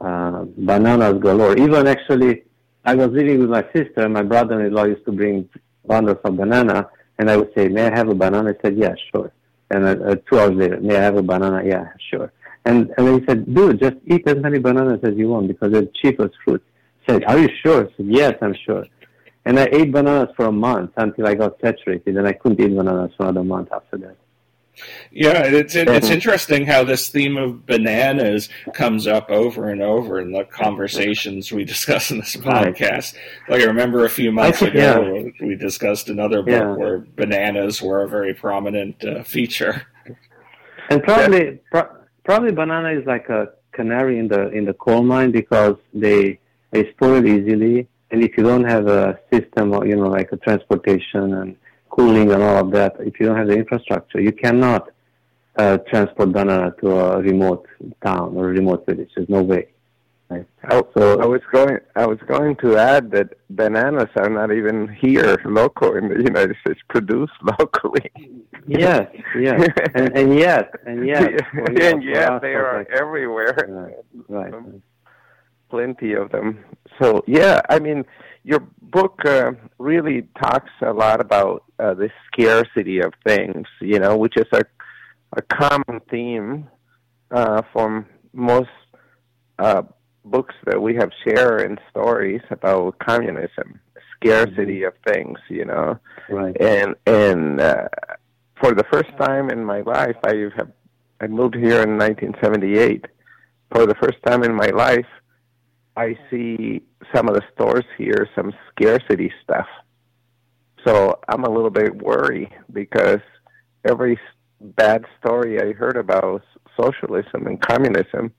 Uh, 0.00 0.44
bananas 0.56 1.20
galore. 1.20 1.56
Even 1.58 1.86
actually, 1.86 2.44
I 2.84 2.94
was 2.94 3.10
living 3.10 3.40
with 3.40 3.50
my 3.50 3.64
sister. 3.74 4.00
And 4.04 4.14
my 4.14 4.22
brother-in-law 4.22 4.84
used 4.84 5.04
to 5.06 5.12
bring 5.12 5.48
bundles 5.86 6.18
of 6.24 6.36
banana, 6.36 6.88
and 7.18 7.30
I 7.30 7.36
would 7.36 7.52
say, 7.54 7.68
"May 7.68 7.86
I 7.86 7.94
have 7.94 8.08
a 8.08 8.14
banana?" 8.14 8.50
I 8.50 8.62
said, 8.62 8.76
"Yeah, 8.76 8.94
sure." 9.10 9.32
And 9.70 9.84
uh, 9.84 10.04
uh, 10.04 10.16
two 10.26 10.38
hours 10.38 10.54
later, 10.54 10.80
"May 10.80 10.96
I 10.96 11.02
have 11.02 11.16
a 11.16 11.22
banana?" 11.22 11.62
"Yeah, 11.64 11.86
sure." 12.10 12.32
And 12.64 12.92
and 12.96 13.20
he 13.20 13.26
said, 13.26 13.52
"Dude, 13.54 13.80
just 13.80 13.96
eat 14.06 14.26
as 14.26 14.36
many 14.36 14.58
bananas 14.58 15.00
as 15.02 15.14
you 15.16 15.28
want 15.28 15.48
because 15.48 15.72
they're 15.72 15.82
the 15.82 15.92
cheapest 16.02 16.34
fruit." 16.44 16.62
I 17.08 17.12
said, 17.12 17.24
"Are 17.24 17.38
you 17.38 17.48
sure?" 17.62 17.84
I 17.86 17.96
said, 17.96 18.06
"Yes, 18.06 18.34
I'm 18.40 18.54
sure." 18.66 18.84
And 19.44 19.58
I 19.58 19.68
ate 19.72 19.90
bananas 19.90 20.28
for 20.36 20.46
a 20.46 20.52
month 20.52 20.92
until 20.96 21.26
I 21.26 21.34
got 21.34 21.60
saturated, 21.60 22.16
and 22.16 22.26
I 22.26 22.32
couldn't 22.32 22.60
eat 22.60 22.76
bananas 22.76 23.12
for 23.16 23.24
another 23.24 23.44
month 23.44 23.70
after 23.72 23.96
that. 23.98 24.16
Yeah, 25.10 25.42
it's 25.44 25.74
it's 25.74 26.08
interesting 26.08 26.64
how 26.64 26.84
this 26.84 27.08
theme 27.08 27.36
of 27.36 27.66
bananas 27.66 28.48
comes 28.72 29.06
up 29.06 29.30
over 29.30 29.68
and 29.68 29.82
over 29.82 30.20
in 30.20 30.32
the 30.32 30.44
conversations 30.44 31.52
we 31.52 31.64
discuss 31.64 32.10
in 32.10 32.18
this 32.18 32.36
podcast. 32.36 33.14
Like 33.48 33.60
I 33.60 33.64
remember 33.64 34.04
a 34.04 34.10
few 34.10 34.32
months 34.32 34.60
think, 34.60 34.74
ago, 34.74 35.32
yeah. 35.40 35.46
we 35.46 35.56
discussed 35.56 36.08
another 36.08 36.42
book 36.42 36.52
yeah. 36.52 36.72
where 36.74 36.98
bananas 36.98 37.82
were 37.82 38.02
a 38.02 38.08
very 38.08 38.34
prominent 38.34 39.04
uh, 39.04 39.22
feature. 39.22 39.86
And 40.88 41.02
probably, 41.02 41.60
pro- 41.70 41.90
probably 42.24 42.52
banana 42.52 42.98
is 42.98 43.06
like 43.06 43.28
a 43.28 43.48
canary 43.72 44.18
in 44.18 44.28
the 44.28 44.48
in 44.50 44.64
the 44.64 44.74
coal 44.74 45.02
mine 45.02 45.30
because 45.30 45.76
they 45.92 46.38
they 46.70 46.90
spoil 46.92 47.24
easily, 47.26 47.88
and 48.10 48.22
if 48.22 48.36
you 48.36 48.44
don't 48.44 48.64
have 48.64 48.86
a 48.86 49.18
system 49.30 49.74
or 49.74 49.86
you 49.86 49.96
know 49.96 50.08
like 50.08 50.32
a 50.32 50.38
transportation 50.38 51.34
and 51.34 51.56
cooling 51.92 52.32
and 52.32 52.42
all 52.42 52.58
of 52.64 52.70
that, 52.72 52.96
if 53.00 53.20
you 53.20 53.26
don't 53.26 53.36
have 53.36 53.48
the 53.48 53.58
infrastructure, 53.64 54.20
you 54.20 54.32
cannot 54.32 54.90
uh, 55.56 55.76
transport 55.90 56.32
banana 56.32 56.74
to 56.80 56.90
a 56.90 57.20
remote 57.20 57.66
town 58.04 58.34
or 58.36 58.46
remote 58.46 58.84
village. 58.86 59.10
There's 59.14 59.28
no 59.28 59.42
way. 59.42 59.68
Right? 60.30 60.46
So 60.96 61.20
I 61.20 61.26
was 61.26 61.42
going. 61.52 61.78
I 61.94 62.06
was 62.06 62.18
going 62.26 62.56
to 62.56 62.78
add 62.78 63.10
that 63.10 63.34
bananas 63.50 64.08
are 64.16 64.30
not 64.30 64.50
even 64.50 64.88
here 64.88 65.36
local 65.44 65.94
in 65.94 66.08
the 66.08 66.22
United 66.22 66.56
States, 66.62 66.80
produced 66.88 67.34
locally. 67.58 68.10
Yes, 68.66 69.08
yes, 69.38 69.68
and, 69.94 70.16
and 70.16 70.38
yet, 70.38 70.70
and 70.86 71.06
yet, 71.06 71.22
and 71.52 72.02
yet, 72.02 72.40
they 72.40 72.54
are 72.54 72.78
like, 72.78 72.90
everywhere. 72.98 73.94
Right. 74.28 74.52
right. 74.52 74.80
Plenty 75.68 76.14
of 76.14 76.30
them. 76.30 76.64
So 76.98 77.22
yeah, 77.26 77.60
I 77.68 77.78
mean, 77.78 78.04
your 78.44 78.66
book 78.80 79.24
uh, 79.24 79.52
really 79.78 80.28
talks 80.40 80.70
a 80.80 80.92
lot 80.92 81.20
about 81.20 81.64
uh, 81.78 81.94
the 81.94 82.10
scarcity 82.26 83.00
of 83.00 83.12
things, 83.26 83.66
you 83.80 83.98
know, 83.98 84.16
which 84.16 84.36
is 84.36 84.46
a 84.52 84.62
a 85.34 85.42
common 85.42 86.00
theme 86.10 86.68
uh, 87.30 87.62
from 87.72 88.06
most 88.32 88.68
uh, 89.58 89.82
books 90.24 90.54
that 90.66 90.80
we 90.80 90.94
have 90.94 91.10
shared 91.24 91.62
and 91.62 91.80
stories 91.90 92.42
about 92.50 92.98
communism, 92.98 93.80
scarcity 94.16 94.80
mm-hmm. 94.80 94.88
of 94.88 95.14
things, 95.14 95.38
you 95.48 95.64
know, 95.64 95.98
right. 96.28 96.56
and 96.60 96.94
and 97.06 97.60
uh, 97.60 97.88
for 98.60 98.74
the 98.74 98.84
first 98.92 99.10
time 99.18 99.50
in 99.50 99.64
my 99.64 99.80
life, 99.80 100.16
I 100.24 100.48
have 100.56 100.70
I 101.20 101.26
moved 101.28 101.54
here 101.54 101.82
in 101.82 101.98
1978. 101.98 103.06
For 103.70 103.86
the 103.86 103.94
first 103.94 104.18
time 104.26 104.42
in 104.42 104.54
my 104.54 104.66
life, 104.66 105.06
I 105.96 106.16
see 106.30 106.82
some 107.14 107.28
of 107.28 107.34
the 107.34 107.42
stores 107.54 107.84
here, 107.98 108.28
some 108.34 108.52
scarcity 108.70 109.32
stuff. 109.42 109.66
So 110.86 111.18
I'm 111.28 111.44
a 111.44 111.50
little 111.50 111.70
bit 111.70 112.02
worried 112.02 112.50
because 112.72 113.20
every 113.84 114.18
bad 114.60 115.04
story 115.20 115.60
I 115.60 115.72
heard 115.72 115.96
about 115.96 116.42
socialism 116.80 117.46
and 117.46 117.60
communism 117.60 118.32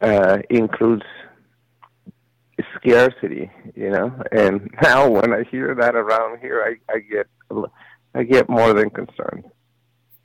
uh, 0.00 0.38
includes 0.48 1.04
scarcity, 2.76 3.50
you 3.74 3.90
know. 3.90 4.12
And 4.32 4.70
now 4.82 5.08
when 5.08 5.32
I 5.32 5.44
hear 5.50 5.74
that 5.74 5.94
around 5.94 6.40
here, 6.40 6.62
I, 6.64 6.92
I 6.92 6.98
get 7.00 7.26
I 8.14 8.22
get 8.24 8.48
more 8.48 8.72
than 8.72 8.90
concerned. 8.90 9.44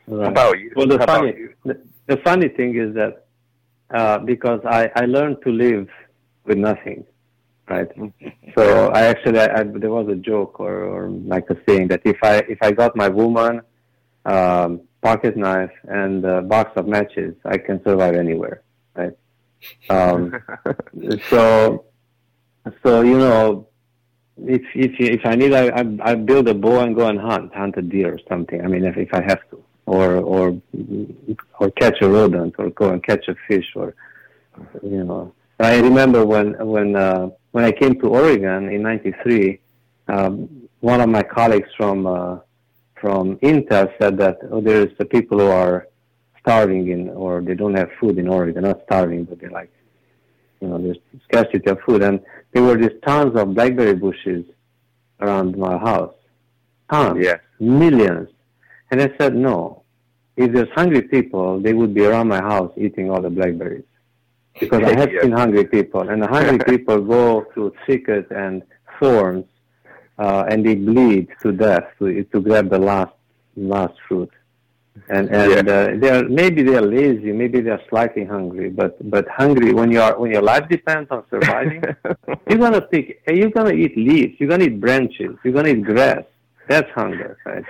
Right. 0.08 0.24
How 0.24 0.30
about 0.30 0.60
you? 0.60 0.72
Well, 0.76 0.88
the 0.88 1.00
How 1.00 1.06
funny 1.06 1.34
the, 1.66 1.82
the, 2.08 2.18
funny 2.18 2.50
thing 2.50 2.76
is 2.78 2.96
that 2.96 3.26
uh, 3.94 4.20
because 4.20 4.62
I 4.66 4.90
I 4.96 5.06
learned 5.06 5.38
to 5.44 5.52
live 5.52 5.88
with 6.46 6.58
nothing, 6.58 7.06
right? 7.68 7.90
so 8.56 8.90
I 8.90 9.02
actually 9.06 9.40
I, 9.40 9.60
I, 9.60 9.64
there 9.64 9.92
was 9.92 10.08
a 10.10 10.16
joke 10.16 10.60
or, 10.60 10.84
or 10.84 11.10
like 11.10 11.50
a 11.50 11.58
saying 11.68 11.90
that 11.90 12.02
if 12.06 12.18
I 12.24 12.38
if 12.48 12.60
I 12.62 12.72
got 12.72 12.96
my 12.96 13.10
woman, 13.10 13.62
um, 14.26 14.82
pocket 15.02 15.38
knife, 15.38 15.72
and 15.88 16.26
a 16.26 16.42
box 16.42 16.72
of 16.76 16.88
matches, 16.88 17.36
I 17.46 17.58
can 17.58 17.84
survive 17.84 18.16
anywhere, 18.16 18.62
right? 18.96 19.14
Um, 19.90 20.36
so 21.30 21.86
so 22.84 23.02
you 23.02 23.18
know 23.18 23.68
if 24.38 24.62
if 24.76 24.92
if 25.00 25.26
I 25.26 25.36
need, 25.36 25.54
I, 25.54 25.70
I 25.70 26.12
I 26.12 26.16
build 26.16 26.48
a 26.48 26.54
bow 26.54 26.82
and 26.82 26.96
go 26.96 27.08
and 27.08 27.20
hunt, 27.20 27.54
hunt 27.54 27.76
a 27.78 27.82
deer 27.82 28.16
or 28.16 28.20
something. 28.28 28.64
I 28.64 28.68
mean, 28.68 28.84
if 28.84 28.98
if 28.98 29.14
I 29.14 29.22
have 29.22 29.40
to, 29.52 29.64
or 29.86 30.16
or 30.18 30.62
or 31.60 31.72
catch 31.72 32.02
a 32.02 32.10
rodent, 32.10 32.56
or 32.58 32.70
go 32.72 32.90
and 32.90 33.04
catch 33.04 33.28
a 33.28 33.36
fish, 33.48 33.68
or 33.76 33.96
you 34.84 35.04
know. 35.04 35.34
I 35.60 35.80
remember 35.80 36.26
when 36.26 36.54
when 36.66 36.96
uh, 36.96 37.30
when 37.52 37.64
I 37.64 37.72
came 37.72 38.00
to 38.02 38.08
Oregon 38.08 38.70
in 38.70 38.82
'93, 38.84 39.60
um, 40.08 40.68
one 40.82 41.02
of 41.02 41.10
my 41.10 41.24
colleagues 41.24 41.70
from 41.78 42.06
uh, 42.06 42.40
from 43.00 43.38
Intel 43.38 43.92
said 44.00 44.18
that 44.18 44.38
oh, 44.52 44.62
there's 44.62 44.96
the 44.98 45.06
people 45.06 45.40
who 45.40 45.48
are 45.48 45.88
starving 46.40 46.90
in 46.90 47.10
or 47.10 47.42
they 47.42 47.56
don't 47.56 47.76
have 47.76 47.90
food 48.00 48.18
in 48.18 48.28
Oregon. 48.28 48.62
They're 48.62 48.74
not 48.74 48.84
starving, 48.86 49.24
but 49.24 49.40
they're 49.40 49.50
like 49.50 49.72
you 50.62 50.68
know, 50.68 50.78
there's 50.82 50.98
scarcity 51.28 51.70
of 51.70 51.80
food. 51.86 52.02
And 52.02 52.20
there 52.52 52.64
were 52.64 52.78
these 52.78 52.98
tons 53.06 53.36
of 53.36 53.54
blackberry 53.54 53.96
bushes 53.96 54.46
around 55.20 55.58
my 55.58 55.78
house. 55.78 56.14
Tons. 56.92 57.20
Yes. 57.22 57.40
Millions. 57.60 58.30
And 58.92 59.02
I 59.02 59.12
said, 59.18 59.36
no. 59.36 59.84
If 60.38 60.52
there's 60.54 60.70
hungry 60.76 61.04
people, 61.04 61.60
they 61.60 61.74
would 61.74 61.94
be 61.94 62.06
around 62.06 62.28
my 62.28 62.42
house 62.42 62.72
eating 62.78 63.10
all 63.10 63.22
the 63.22 63.30
blackberries. 63.30 63.86
Because 64.60 64.84
I 64.84 64.98
have 64.98 65.12
yes. 65.12 65.24
seen 65.24 65.32
hungry 65.32 65.66
people. 65.66 66.10
And 66.10 66.22
the 66.22 66.28
hungry 66.28 66.60
people 66.68 67.02
go 67.02 67.46
through 67.54 67.74
thicket 67.86 68.32
and 68.32 68.64
thorns, 69.00 69.46
uh, 70.18 70.46
and 70.50 70.66
they 70.66 70.76
bleed 70.76 71.28
to 71.42 71.52
death 71.52 71.86
to, 72.00 72.24
to 72.24 72.40
grab 72.42 72.70
the 72.70 72.80
last, 72.80 73.14
last 73.56 73.96
fruit 74.08 74.32
and 75.10 75.30
and 75.30 75.68
yeah. 75.68 75.74
uh, 75.74 75.98
they 76.00 76.10
are 76.10 76.24
maybe 76.30 76.64
they 76.64 76.76
are 76.76 76.82
lazy, 76.82 77.32
maybe 77.32 77.62
they 77.62 77.70
are 77.70 77.82
slightly 77.90 78.24
hungry, 78.24 78.70
but 78.70 78.98
but 79.10 79.28
hungry 79.28 79.74
when 79.74 79.92
you 79.92 80.02
are 80.02 80.18
when 80.18 80.32
your 80.32 80.42
life 80.42 80.68
depends 80.70 81.12
on 81.12 81.24
surviving, 81.30 81.84
you're 82.50 82.58
gonna 82.58 82.82
pick, 82.82 83.22
you're 83.28 83.50
gonna 83.50 83.74
eat 83.74 83.98
leaves, 83.98 84.40
you're 84.40 84.50
gonna 84.50 84.66
eat 84.66 84.80
branches, 84.80 85.36
you're 85.44 85.54
gonna 85.54 85.70
eat 85.70 85.84
grass. 85.84 86.24
That's 86.68 86.90
hunger, 86.92 87.38
right? 87.46 87.64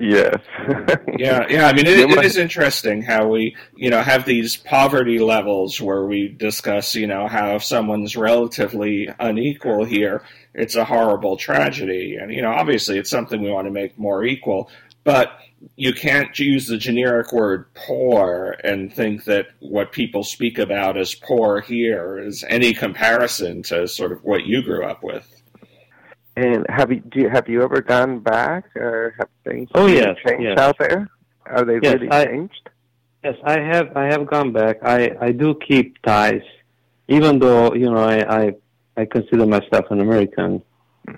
Yes. 0.00 0.40
yeah, 1.18 1.46
yeah. 1.50 1.66
I 1.66 1.74
mean, 1.74 1.86
it, 1.86 2.10
it 2.10 2.24
is 2.24 2.38
interesting 2.38 3.02
how 3.02 3.28
we, 3.28 3.54
you 3.76 3.90
know, 3.90 4.00
have 4.00 4.24
these 4.24 4.56
poverty 4.56 5.18
levels 5.18 5.78
where 5.78 6.06
we 6.06 6.28
discuss, 6.28 6.94
you 6.94 7.06
know, 7.06 7.28
how 7.28 7.56
if 7.56 7.64
someone's 7.64 8.16
relatively 8.16 9.10
unequal 9.20 9.84
here, 9.84 10.24
it's 10.54 10.74
a 10.74 10.86
horrible 10.86 11.36
tragedy, 11.36 12.16
and 12.16 12.32
you 12.32 12.40
know, 12.40 12.50
obviously, 12.50 12.98
it's 12.98 13.10
something 13.10 13.42
we 13.42 13.50
want 13.50 13.66
to 13.66 13.70
make 13.70 13.98
more 13.98 14.24
equal. 14.24 14.70
But 15.04 15.38
you 15.76 15.92
can't 15.92 16.36
use 16.38 16.66
the 16.66 16.78
generic 16.78 17.32
word 17.32 17.66
poor 17.74 18.56
and 18.64 18.92
think 18.92 19.24
that 19.24 19.48
what 19.60 19.92
people 19.92 20.24
speak 20.24 20.58
about 20.58 20.96
as 20.96 21.14
poor 21.14 21.60
here 21.60 22.18
is 22.18 22.42
any 22.48 22.72
comparison 22.72 23.62
to 23.64 23.86
sort 23.86 24.12
of 24.12 24.24
what 24.24 24.46
you 24.46 24.62
grew 24.62 24.84
up 24.84 25.02
with. 25.02 25.39
And 26.36 26.64
have 26.68 26.92
you 26.92 27.00
do 27.00 27.20
you, 27.20 27.28
have 27.28 27.48
you 27.48 27.62
ever 27.62 27.80
gone 27.80 28.20
back 28.20 28.64
or 28.76 29.14
have 29.18 29.28
things 29.44 29.68
oh, 29.74 29.86
yes, 29.86 30.16
changed 30.24 30.44
yes. 30.44 30.58
out 30.58 30.78
there? 30.78 31.08
Are 31.46 31.64
they 31.64 31.80
yes, 31.82 31.94
really 31.94 32.10
I, 32.10 32.24
changed? 32.26 32.68
Yes, 33.24 33.36
I 33.44 33.58
have 33.58 33.96
I 33.96 34.04
have 34.06 34.26
gone 34.26 34.52
back. 34.52 34.78
I, 34.82 35.10
I 35.20 35.32
do 35.32 35.54
keep 35.66 36.00
ties, 36.02 36.42
even 37.08 37.38
though 37.38 37.74
you 37.74 37.90
know 37.90 37.98
I 37.98 38.42
I, 38.42 38.54
I 38.96 39.04
consider 39.04 39.46
myself 39.46 39.86
an 39.90 40.00
American. 40.00 40.62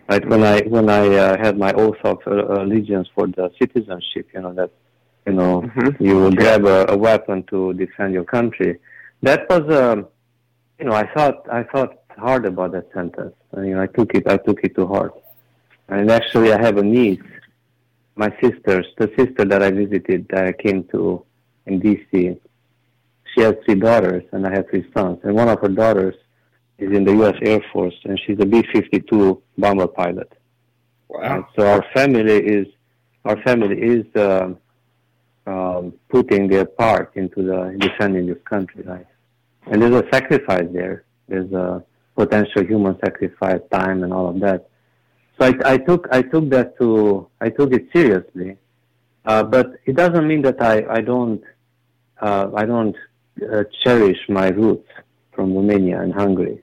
Right 0.09 0.26
when 0.26 0.42
I 0.42 0.61
when 0.62 0.88
I 0.88 1.14
uh, 1.14 1.38
had 1.38 1.59
my 1.59 1.73
oath 1.75 1.99
of 2.04 2.19
uh, 2.26 2.62
allegiance 2.62 3.09
for 3.14 3.26
the 3.26 3.52
citizenship, 3.59 4.28
you 4.33 4.40
know 4.40 4.54
that 4.54 4.71
you 5.26 5.35
know 5.35 5.62
mm-hmm. 5.62 6.02
you 6.02 6.16
will 6.16 6.33
grab 6.33 6.64
a, 6.64 6.90
a, 6.90 6.97
weapon 6.97 7.42
to 7.50 7.75
defend 7.75 8.14
your 8.14 8.25
country. 8.25 8.78
That 9.23 9.49
was 9.50 9.71
um, 9.71 10.07
you 10.78 10.87
know 10.87 10.95
I 10.95 11.07
thought 11.12 11.47
I 11.52 11.64
thought 11.64 11.99
hard 12.16 12.47
about 12.47 12.73
that 12.73 12.88
sentence. 12.95 13.35
I 13.57 13.61
mean 13.61 13.79
I 13.79 13.87
took 13.87 14.15
it 14.15 14.27
I 14.27 14.37
took 14.37 14.63
it 14.65 14.75
to 14.77 14.87
heart. 14.87 15.15
And 15.89 16.11
actually 16.11 16.53
I 16.53 16.61
have 16.61 16.79
a 16.79 16.83
niece, 16.83 17.21
my 18.15 18.31
sister's, 18.41 18.87
the 18.99 19.11
sister 19.17 19.45
that 19.45 19.63
I 19.63 19.71
visited 19.71 20.27
that 20.31 20.45
I 20.47 20.53
came 20.53 20.85
to 20.85 21.25
in 21.67 21.81
D.C. 21.81 22.37
She 23.35 23.41
has 23.41 23.55
three 23.65 23.75
daughters 23.75 24.25
and 24.33 24.47
I 24.47 24.51
have 24.55 24.69
three 24.71 24.87
sons, 24.95 25.19
and 25.23 25.35
one 25.35 25.49
of 25.49 25.61
her 25.61 25.69
daughters 25.69 26.15
is 26.79 26.97
in 26.97 27.05
the 27.05 27.13
U.S. 27.13 27.37
Air 27.43 27.61
Force, 27.73 27.95
and 28.05 28.21
she's 28.27 28.39
a 28.41 28.47
B-52 28.47 29.41
bomber 29.59 29.87
pilot. 29.87 30.33
Wow! 31.09 31.47
so 31.55 31.67
our 31.67 31.85
family 31.95 32.39
is 32.39 32.67
our 33.25 33.41
family 33.43 33.79
is 33.81 34.07
uh, 34.17 34.55
um, 35.47 35.93
putting 36.09 36.49
their 36.49 36.65
part 36.65 37.13
into 37.15 37.43
the 37.43 37.77
defending 37.79 38.27
this 38.27 38.43
country, 38.45 38.83
right? 38.83 39.07
And 39.67 39.81
there's 39.81 39.95
a 39.95 40.09
sacrifice 40.11 40.67
there. 40.73 41.05
There's 41.29 41.53
a 41.53 41.85
potential 42.16 42.64
human 42.64 42.99
sacrifice, 43.00 43.61
time, 43.71 44.02
and 44.02 44.12
all 44.12 44.28
of 44.28 44.40
that. 44.40 44.69
So 45.38 45.47
I, 45.47 45.73
I 45.75 45.76
took 45.78 46.09
I 46.11 46.23
took 46.23 46.50
that 46.50 46.78
to 46.78 47.28
I 47.40 47.49
took 47.49 47.73
it 47.73 47.88
seriously, 47.92 48.57
uh, 49.25 49.42
but 49.42 49.75
it 49.87 49.97
doesn't 49.97 50.26
mean 50.26 50.42
that 50.42 50.61
I 50.61 50.85
I 50.88 51.00
don't 51.00 51.42
uh, 52.21 52.50
I 52.54 52.64
don't 52.66 52.97
uh, 53.40 53.64
cherish 53.83 54.19
my 54.28 54.49
roots 54.49 54.88
from 55.33 55.54
Romania 55.54 56.00
and 56.02 56.12
Hungary 56.12 56.62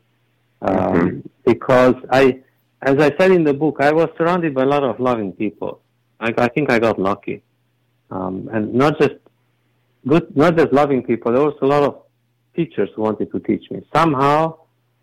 um, 0.61 0.77
mm-hmm. 0.77 1.19
because 1.45 1.95
I 2.11 2.41
as 2.81 2.97
I 2.97 3.15
said 3.17 3.31
in 3.31 3.43
the 3.43 3.53
book, 3.53 3.77
I 3.79 3.91
was 3.91 4.09
surrounded 4.17 4.53
by 4.53 4.63
a 4.63 4.65
lot 4.65 4.83
of 4.83 4.99
loving 4.99 5.33
people. 5.33 5.81
I, 6.19 6.33
I 6.37 6.47
think 6.47 6.71
I 6.71 6.79
got 6.79 6.99
lucky, 6.99 7.43
um, 8.09 8.49
and 8.53 8.73
not 8.73 8.99
just 8.99 9.15
good, 10.07 10.35
not 10.35 10.57
just 10.57 10.71
loving 10.71 11.03
people. 11.03 11.33
There 11.33 11.43
was 11.43 11.55
a 11.61 11.65
lot 11.65 11.83
of 11.83 12.03
teachers 12.55 12.89
who 12.95 13.01
wanted 13.01 13.31
to 13.31 13.39
teach 13.39 13.69
me. 13.71 13.81
Somehow, 13.93 14.58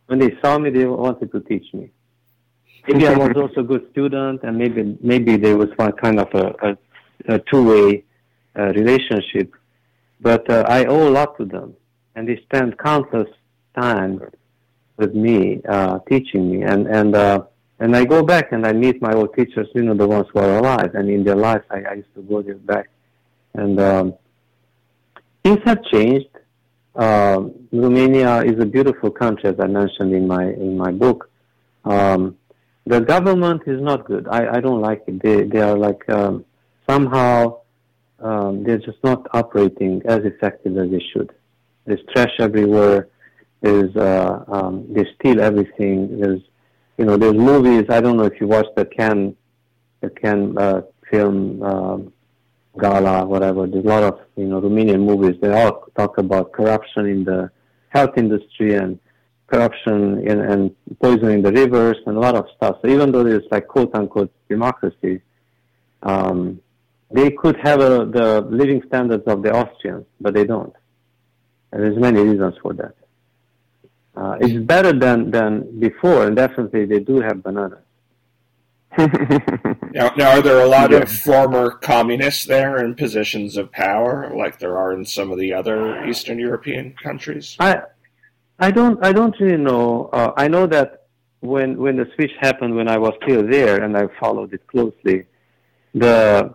when 0.07 0.19
they 0.19 0.37
saw 0.43 0.59
me, 0.59 0.71
they 0.71 0.87
wanted 0.87 1.33
to 1.33 1.41
teach 1.41 1.73
me. 1.75 1.91
Maybe 2.89 3.07
I 3.07 3.15
was 3.17 3.37
also 3.37 3.61
a 3.61 3.65
good 3.65 3.91
student, 3.91 4.43
and 4.43 4.57
maybe 4.57 4.97
maybe 5.01 5.37
there 5.37 5.57
was 5.57 5.69
one 5.77 5.93
kind 5.93 6.21
of 6.21 6.29
a, 6.35 6.47
a, 6.69 7.35
a 7.35 7.39
two-way 7.51 8.05
uh, 8.59 8.73
relationship. 8.81 9.53
But 10.21 10.49
uh, 10.51 10.65
I 10.69 10.85
owe 10.85 11.09
a 11.09 11.11
lot 11.11 11.37
to 11.39 11.45
them, 11.45 11.75
and 12.15 12.29
they 12.29 12.41
spent 12.43 12.79
countless 12.79 13.29
time 13.77 14.21
with 14.97 15.15
me, 15.15 15.61
uh, 15.69 15.99
teaching 16.09 16.51
me, 16.51 16.63
and 16.63 16.87
and 16.87 17.15
uh, 17.15 17.43
and 17.79 17.95
I 17.95 18.05
go 18.05 18.23
back 18.23 18.53
and 18.53 18.67
I 18.67 18.73
meet 18.73 19.03
my 19.03 19.13
old 19.13 19.35
teachers, 19.35 19.69
you 19.75 19.83
know, 19.83 19.95
the 19.95 20.07
ones 20.07 20.27
who 20.33 20.41
are 20.41 20.59
alive, 20.59 20.95
and 20.95 21.11
in 21.11 21.25
their 21.25 21.37
lives, 21.37 21.65
I, 21.71 21.83
I 21.83 21.93
used 21.95 22.15
to 22.15 22.23
go 22.23 22.41
there 22.41 22.55
back, 22.55 22.89
and 23.55 23.79
um, 23.79 24.15
things 25.43 25.61
have 25.65 25.85
changed. 25.85 26.29
Um, 26.97 27.69
Romania 27.73 28.43
is 28.43 28.59
a 28.59 28.65
beautiful 28.65 29.11
country, 29.11 29.51
as 29.51 29.61
I 29.61 29.67
mentioned 29.67 30.15
in 30.15 30.27
my 30.27 30.45
in 30.45 30.77
my 30.79 30.91
book. 30.91 31.31
Um, 31.85 32.37
the 32.87 33.01
government 33.01 33.63
is 33.67 33.81
not 33.81 34.07
good. 34.07 34.27
I, 34.29 34.57
I 34.57 34.61
don't 34.61 34.81
like 34.81 35.03
it. 35.07 35.23
They 35.23 35.43
they 35.43 35.61
are 35.61 35.77
like 35.77 36.09
um, 36.09 36.45
somehow 36.89 37.61
um, 38.21 38.65
they're 38.65 38.79
just 38.79 39.03
not 39.05 39.27
operating 39.35 40.03
as 40.07 40.21
effective 40.25 40.79
as 40.79 40.91
they 40.91 41.03
should. 41.13 41.33
There's 41.85 42.01
trash 42.15 42.33
everywhere. 42.39 43.09
There's 43.61 43.95
uh, 43.97 44.45
um, 44.49 44.87
they 44.91 45.07
steal 45.19 45.41
everything. 45.41 46.19
There's 46.21 46.41
you 46.97 47.05
know 47.05 47.17
there's 47.19 47.35
movies. 47.35 47.85
I 47.91 48.01
don't 48.01 48.17
know 48.17 48.25
if 48.25 48.41
you 48.41 48.47
watched 48.47 48.75
the 48.75 48.87
Cannes 48.87 49.37
the 50.01 50.11
Cannes 50.11 50.57
uh, 50.57 50.83
film 51.11 51.63
um, 51.63 52.13
gala, 52.79 53.27
whatever. 53.27 53.67
There's 53.67 53.85
a 53.85 53.89
lot 53.89 54.03
of 54.03 54.21
you 54.37 54.47
know 54.47 54.61
Romanian 54.61 55.01
movies. 55.01 55.37
They 55.41 55.53
all 55.53 55.85
talk 55.97 56.19
about 56.19 56.53
corruption 56.53 57.07
in 57.07 57.25
the 57.25 57.51
health 57.89 58.17
industry 58.17 58.75
and 58.75 58.99
corruption 59.47 60.27
in, 60.27 60.41
and 60.41 60.75
poisoning 61.01 61.43
the 61.43 61.53
rivers 61.53 61.99
and 62.07 62.17
a 62.17 62.21
lot 62.21 62.35
of 62.35 62.47
stuff. 62.57 62.79
So 62.83 62.89
even 62.89 63.13
though 63.13 63.25
there's 63.25 63.45
like 63.51 63.67
quote 63.69 63.95
unquote 63.95 64.33
democracy, 64.49 65.21
um, 66.03 66.61
they 67.11 67.31
could 67.31 67.57
have 67.63 67.81
a, 67.81 68.05
the 68.07 68.47
living 68.51 68.83
standards 68.89 69.25
of 69.27 69.43
the 69.43 69.53
Austrians, 69.53 70.07
but 70.21 70.35
they 70.35 70.45
don't. 70.45 70.75
And 71.73 71.83
there's 71.83 71.99
many 71.99 72.21
reasons 72.21 72.55
for 72.63 72.73
that. 72.75 72.95
Uh, 74.17 74.39
it's 74.41 74.65
better 74.65 74.93
than, 74.93 75.31
than 75.31 75.79
before, 75.79 76.27
and 76.27 76.35
definitely 76.35 76.87
they 76.87 77.01
do 77.01 77.21
have 77.21 77.43
bananas. 77.43 77.86
now, 78.99 80.11
now, 80.17 80.31
are 80.31 80.43
there 80.43 80.61
a 80.61 80.69
lot 80.69 80.91
yeah. 80.91 80.99
of 80.99 81.11
former 81.11 81.71
communists 81.71 82.47
there 82.47 82.83
in 82.83 82.95
positions 82.95 83.57
of 83.57 83.71
power, 83.71 84.33
like 84.35 84.59
there 84.59 84.79
are 84.79 84.93
in 84.93 85.05
some 85.05 85.31
of 85.31 85.39
the 85.39 85.53
other 85.53 86.07
Eastern 86.07 86.39
European 86.39 86.95
countries? 87.03 87.57
I, 87.59 87.83
I 88.59 88.71
don't, 88.71 89.05
I 89.05 89.13
don't 89.13 89.39
really 89.39 89.59
know. 89.59 90.07
Uh, 90.13 90.33
I 90.37 90.49
know 90.49 90.67
that 90.69 91.09
when 91.41 91.77
when 91.77 91.97
the 91.97 92.11
switch 92.15 92.33
happened, 92.41 92.75
when 92.75 92.89
I 92.89 92.97
was 92.97 93.13
still 93.23 93.47
there, 93.47 93.83
and 93.83 93.97
I 93.97 94.07
followed 94.19 94.55
it 94.55 94.67
closely, 94.67 95.27
the 95.95 96.55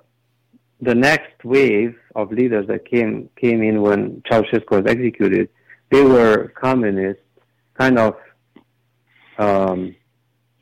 the 0.82 0.96
next 0.96 1.44
wave 1.44 1.96
of 2.16 2.32
leaders 2.32 2.66
that 2.68 2.86
came 2.86 3.30
came 3.40 3.62
in 3.62 3.82
when 3.84 4.22
Ceausescu 4.22 4.72
was 4.72 4.86
executed, 4.88 5.50
they 5.92 6.04
were 6.04 6.52
communists, 6.60 7.24
kind 7.78 8.00
of 8.00 8.16
um, 9.38 9.96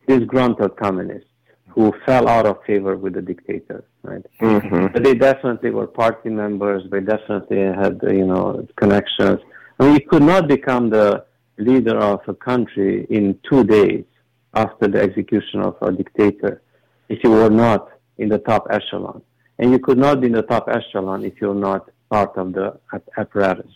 disgruntled 0.07 0.75
communists 0.75 1.28
who 1.69 1.93
fell 2.05 2.27
out 2.27 2.45
of 2.45 2.57
favor 2.65 2.95
with 2.97 3.13
the 3.13 3.21
dictator, 3.21 3.83
right? 4.03 4.25
Mm-hmm. 4.41 4.87
But 4.93 5.03
they 5.03 5.15
definitely 5.15 5.71
were 5.71 5.87
party 5.87 6.29
members. 6.29 6.83
They 6.91 7.01
definitely 7.01 7.59
had, 7.59 7.99
you 8.03 8.25
know, 8.25 8.67
connections. 8.75 9.39
And 9.79 9.93
you 9.93 10.01
could 10.07 10.23
not 10.23 10.47
become 10.47 10.89
the 10.89 11.25
leader 11.57 11.97
of 11.97 12.21
a 12.27 12.33
country 12.33 13.05
in 13.09 13.37
two 13.49 13.63
days 13.63 14.05
after 14.53 14.87
the 14.87 14.99
execution 15.01 15.61
of 15.61 15.75
a 15.81 15.91
dictator 15.91 16.61
if 17.07 17.23
you 17.23 17.31
were 17.31 17.49
not 17.49 17.89
in 18.17 18.29
the 18.29 18.39
top 18.39 18.67
echelon. 18.69 19.21
And 19.59 19.71
you 19.71 19.79
could 19.79 19.97
not 19.97 20.21
be 20.21 20.27
in 20.27 20.33
the 20.33 20.41
top 20.41 20.69
echelon 20.69 21.23
if 21.23 21.33
you're 21.39 21.53
not 21.53 21.89
part 22.09 22.35
of 22.37 22.53
the 22.53 22.79
apparatus. 23.17 23.71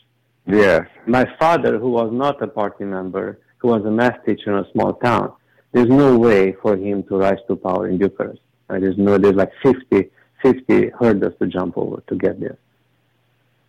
Yes. 0.48 0.88
My 1.08 1.26
father, 1.40 1.78
who 1.78 1.92
was 1.92 2.10
not 2.12 2.42
a 2.42 2.48
party 2.48 2.86
member, 2.86 3.40
who 3.58 3.70
was 3.70 3.86
a 3.86 3.92
math 3.92 4.26
teacher 4.26 4.58
in 4.58 4.66
a 4.66 4.72
small 4.72 4.94
town, 4.94 5.34
there's 5.74 5.90
no 5.90 6.18
way 6.18 6.54
for 6.62 6.78
him 6.78 7.04
to 7.04 7.18
rise 7.18 7.40
to 7.48 7.56
power 7.56 7.90
in 7.90 7.98
Bucharest. 7.98 8.42
Right? 8.70 8.82
There's 8.82 8.98
no, 8.98 9.18
there's 9.18 9.36
like 9.36 9.52
50, 9.62 10.10
50 10.42 10.90
hurdles 11.00 11.34
to 11.40 11.48
jump 11.48 11.78
over 11.78 12.02
to 12.08 12.16
get 12.16 12.40
there. 12.40 12.58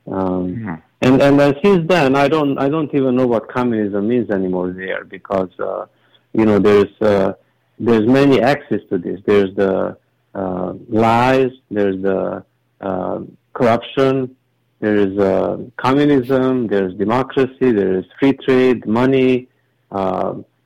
Um, 0.06 0.56
mm-hmm. 0.56 0.74
And 1.00 1.22
and 1.22 1.40
uh, 1.40 1.52
since 1.62 1.86
then, 1.88 2.16
I 2.16 2.28
don't 2.28 2.58
I 2.58 2.68
don't 2.68 2.94
even 2.94 3.16
know 3.16 3.26
what 3.26 3.48
communism 3.48 4.10
is 4.10 4.30
anymore 4.30 4.70
there 4.72 5.04
because 5.04 5.50
uh, 5.58 5.86
you 6.32 6.44
know 6.46 6.58
there's 6.58 6.92
uh, 7.00 7.34
there's 7.78 8.06
many 8.06 8.40
axes 8.40 8.82
to 8.90 8.98
this. 8.98 9.20
There's 9.26 9.54
the 9.54 9.96
uh, 10.34 10.74
lies, 10.88 11.50
there's 11.70 12.00
the 12.02 12.44
uh, 12.80 13.20
corruption, 13.52 14.34
there's 14.80 15.16
uh, 15.18 15.58
communism, 15.76 16.66
there's 16.66 16.94
democracy, 16.94 17.72
there's 17.72 18.04
free 18.18 18.32
trade, 18.32 18.86
money, 18.86 19.48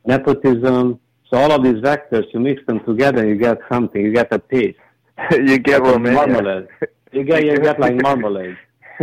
nepotism. 0.05 1.01
So 1.31 1.37
all 1.37 1.53
of 1.53 1.63
these 1.63 1.83
vectors, 1.83 2.33
you 2.33 2.41
mix 2.41 2.65
them 2.67 2.81
together, 2.81 3.27
you 3.27 3.37
get 3.37 3.59
something. 3.69 4.01
You 4.01 4.13
get 4.13 4.33
a 4.33 4.39
taste. 4.39 4.79
you 5.33 5.59
get 5.59 5.83
like 5.83 6.01
marmalade. 6.01 6.69
You 7.13 7.25
get 7.25 7.45
you 7.45 7.59
get 7.59 7.81
like 7.81 7.95
marmalade. 7.97 8.57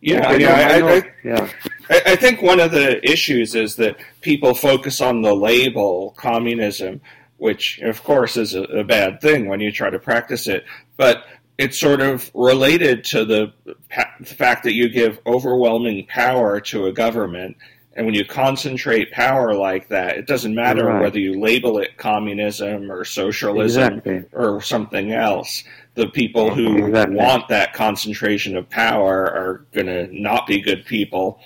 yeah, 0.00 0.32
yeah, 0.32 0.54
I, 0.54 0.80
I, 0.80 0.96
I, 0.96 1.02
yeah. 1.24 1.50
I 1.90 2.14
think 2.14 2.42
one 2.42 2.60
of 2.60 2.70
the 2.70 3.04
issues 3.08 3.56
is 3.56 3.74
that 3.76 3.96
people 4.20 4.54
focus 4.54 5.00
on 5.00 5.22
the 5.22 5.34
label 5.34 6.14
communism 6.16 7.00
which 7.40 7.78
of 7.80 8.04
course 8.04 8.36
is 8.36 8.54
a, 8.54 8.62
a, 8.64 8.84
bad 8.84 9.20
thing 9.20 9.48
when 9.48 9.60
you 9.60 9.72
try 9.72 9.88
to 9.88 9.98
practice 9.98 10.46
it. 10.46 10.64
But 10.98 11.24
it's 11.56 11.80
sort 11.80 12.02
of 12.02 12.30
related 12.34 13.02
to 13.04 13.24
the, 13.24 13.52
the 13.64 14.24
fact 14.24 14.64
that 14.64 14.74
you 14.74 14.90
give 14.90 15.18
overwhelming 15.26 16.06
power 16.06 16.60
to 16.60 16.86
a 16.86 16.92
government. 16.92 17.56
And 18.00 18.06
when 18.06 18.14
you 18.14 18.24
concentrate 18.24 19.12
power 19.12 19.52
like 19.52 19.88
that, 19.88 20.16
it 20.16 20.26
doesn't 20.26 20.54
matter 20.54 20.86
right. 20.86 21.02
whether 21.02 21.18
you 21.18 21.38
label 21.38 21.76
it 21.78 21.98
communism 21.98 22.90
or 22.90 23.04
socialism 23.04 23.98
exactly. 23.98 24.24
or 24.32 24.62
something 24.62 25.12
else. 25.12 25.64
The 25.96 26.08
people 26.08 26.54
who 26.54 26.86
exactly. 26.86 27.16
want 27.16 27.48
that 27.48 27.74
concentration 27.74 28.56
of 28.56 28.70
power 28.70 29.26
are 29.26 29.66
going 29.72 29.88
to 29.88 30.08
not 30.18 30.46
be 30.46 30.62
good 30.62 30.86
people 30.86 31.40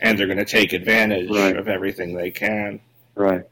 and 0.00 0.18
they're 0.18 0.26
going 0.26 0.38
to 0.38 0.46
take 0.46 0.72
advantage 0.72 1.30
right. 1.30 1.54
of 1.54 1.68
everything 1.68 2.14
they 2.14 2.30
can. 2.30 2.80
Right 3.14 3.44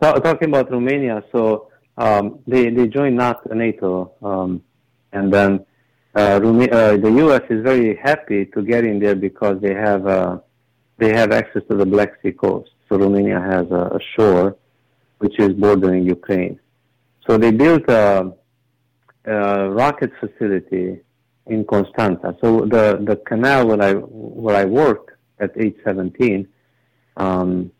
talking 0.00 0.48
about 0.48 0.70
Romania, 0.70 1.22
so 1.32 1.68
um, 1.96 2.40
they 2.46 2.70
they 2.70 2.86
joined 2.88 3.16
NATO, 3.16 4.12
um, 4.22 4.62
and 5.12 5.32
then 5.32 5.64
uh, 6.14 6.18
uh, 6.18 6.96
the 6.96 7.12
U.S. 7.18 7.42
is 7.50 7.62
very 7.62 7.96
happy 7.96 8.46
to 8.46 8.62
get 8.62 8.84
in 8.84 8.98
there 8.98 9.14
because 9.14 9.60
they 9.60 9.74
have 9.74 10.06
uh, 10.06 10.38
they 10.98 11.10
have 11.12 11.32
access 11.32 11.62
to 11.70 11.76
the 11.76 11.86
Black 11.86 12.12
Sea 12.22 12.32
coast. 12.32 12.70
So 12.88 12.98
Romania 12.98 13.40
has 13.40 13.66
a, 13.70 13.96
a 13.98 14.00
shore 14.14 14.56
which 15.18 15.38
is 15.38 15.52
bordering 15.54 16.04
Ukraine. 16.04 16.60
So 17.26 17.38
they 17.38 17.50
built 17.50 17.88
a, 17.88 18.32
a 19.24 19.70
rocket 19.70 20.12
facility 20.20 21.00
in 21.46 21.64
Constanța. 21.64 22.36
So 22.40 22.66
the 22.74 22.84
the 23.08 23.16
canal 23.30 23.66
where 23.68 23.82
I 23.82 23.92
where 23.92 24.56
I 24.56 24.64
worked 24.64 25.10
at 25.38 25.50
age 25.58 25.76
17. 25.84 26.48
Um, 27.16 27.70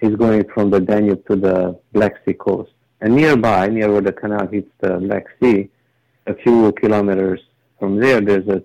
is 0.00 0.14
going 0.16 0.44
from 0.54 0.70
the 0.70 0.80
Danube 0.80 1.26
to 1.26 1.36
the 1.36 1.78
Black 1.92 2.14
Sea 2.24 2.34
coast. 2.34 2.72
And 3.00 3.14
nearby, 3.14 3.68
near 3.68 3.90
where 3.90 4.00
the 4.00 4.12
canal 4.12 4.46
hits 4.46 4.70
the 4.80 4.98
Black 4.98 5.26
Sea, 5.40 5.68
a 6.26 6.34
few 6.34 6.72
kilometers 6.72 7.40
from 7.78 7.98
there, 8.00 8.20
there's 8.20 8.48
a 8.48 8.62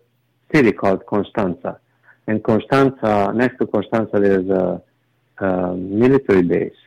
city 0.53 0.71
called 0.71 1.05
Constanța. 1.05 1.77
And 2.25 2.41
Constanța, 2.41 3.31
next 3.33 3.57
to 3.57 3.65
Constanța, 3.65 4.19
there's 4.19 4.49
a, 4.49 4.81
a 5.37 5.73
military 5.75 6.41
base. 6.41 6.79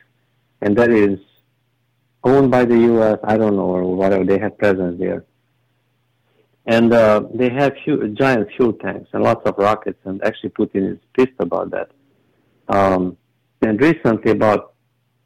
And 0.61 0.75
that 0.77 0.89
is 0.89 1.19
owned 2.23 2.49
by 2.49 2.65
the 2.65 2.77
U.S., 2.77 3.17
I 3.23 3.37
don't 3.37 3.55
know, 3.55 3.69
or 3.69 3.95
whatever, 3.95 4.23
they 4.23 4.39
have 4.39 4.57
presence 4.57 4.99
there. 4.99 5.25
And 6.65 6.91
uh, 6.91 7.23
they 7.33 7.49
have 7.49 7.73
giant 8.13 8.49
fuel 8.55 8.73
tanks 8.73 9.09
and 9.13 9.23
lots 9.23 9.45
of 9.45 9.57
rockets, 9.57 9.99
and 10.03 10.21
actually 10.23 10.49
Putin 10.49 10.93
is 10.93 10.99
pissed 11.13 11.39
about 11.39 11.71
that. 11.71 11.89
Um, 12.67 13.17
and 13.61 13.79
recently, 13.79 14.31
about 14.31 14.73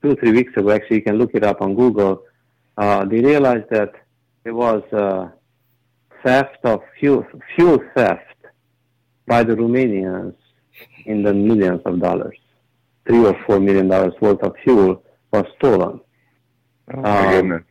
two, 0.01 0.15
three 0.17 0.31
weeks 0.31 0.53
ago, 0.55 0.69
actually, 0.71 0.97
you 0.97 1.03
can 1.03 1.17
look 1.17 1.31
it 1.33 1.43
up 1.43 1.61
on 1.61 1.75
Google, 1.75 2.23
uh, 2.77 3.05
they 3.05 3.19
realized 3.19 3.69
that 3.69 3.91
it 4.45 4.51
was 4.51 4.81
uh, 4.93 5.29
theft 6.23 6.57
of 6.63 6.81
fuel, 6.99 7.25
fuel 7.55 7.79
theft 7.95 8.30
by 9.27 9.43
the 9.43 9.55
Romanians 9.55 10.35
in 11.05 11.23
the 11.23 11.33
millions 11.33 11.81
of 11.85 11.99
dollars. 11.99 12.37
Three 13.07 13.25
or 13.25 13.35
four 13.45 13.59
million 13.59 13.87
dollars 13.87 14.13
worth 14.21 14.41
of 14.43 14.55
fuel 14.63 15.03
was 15.31 15.45
stolen. 15.57 15.99
Oh 16.93 17.39
Um. 17.39 17.65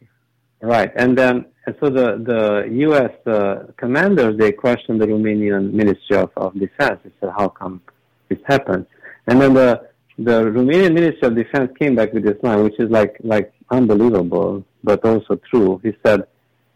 Right, 0.63 0.93
and 0.97 1.17
then 1.17 1.47
and 1.67 1.75
so 1.81 1.89
the 1.89 2.19
the 2.31 2.69
U.S. 2.87 3.13
Uh, 3.27 3.73
commanders 3.77 4.37
they 4.39 4.53
questioned 4.53 5.01
the 5.01 5.07
Romanian 5.07 5.73
Ministry 5.73 6.17
of, 6.17 6.31
of 6.37 6.53
Defense. 6.59 7.01
They 7.03 7.11
said, 7.21 7.31
"How 7.37 7.49
come 7.49 7.81
this 8.29 8.39
happened?" 8.47 8.87
And 9.27 9.41
then 9.41 9.55
the 9.55 9.89
the 10.19 10.45
Romanian 10.45 10.93
Ministry 10.93 11.29
of 11.29 11.35
Defense 11.35 11.71
came 11.79 11.95
back 11.95 12.13
with 12.13 12.25
this 12.25 12.37
line, 12.43 12.63
which 12.63 12.79
is 12.79 12.91
like 12.91 13.17
like 13.23 13.53
unbelievable, 13.71 14.65
but 14.85 15.03
also 15.05 15.37
true. 15.51 15.81
He 15.83 15.93
said, 16.05 16.25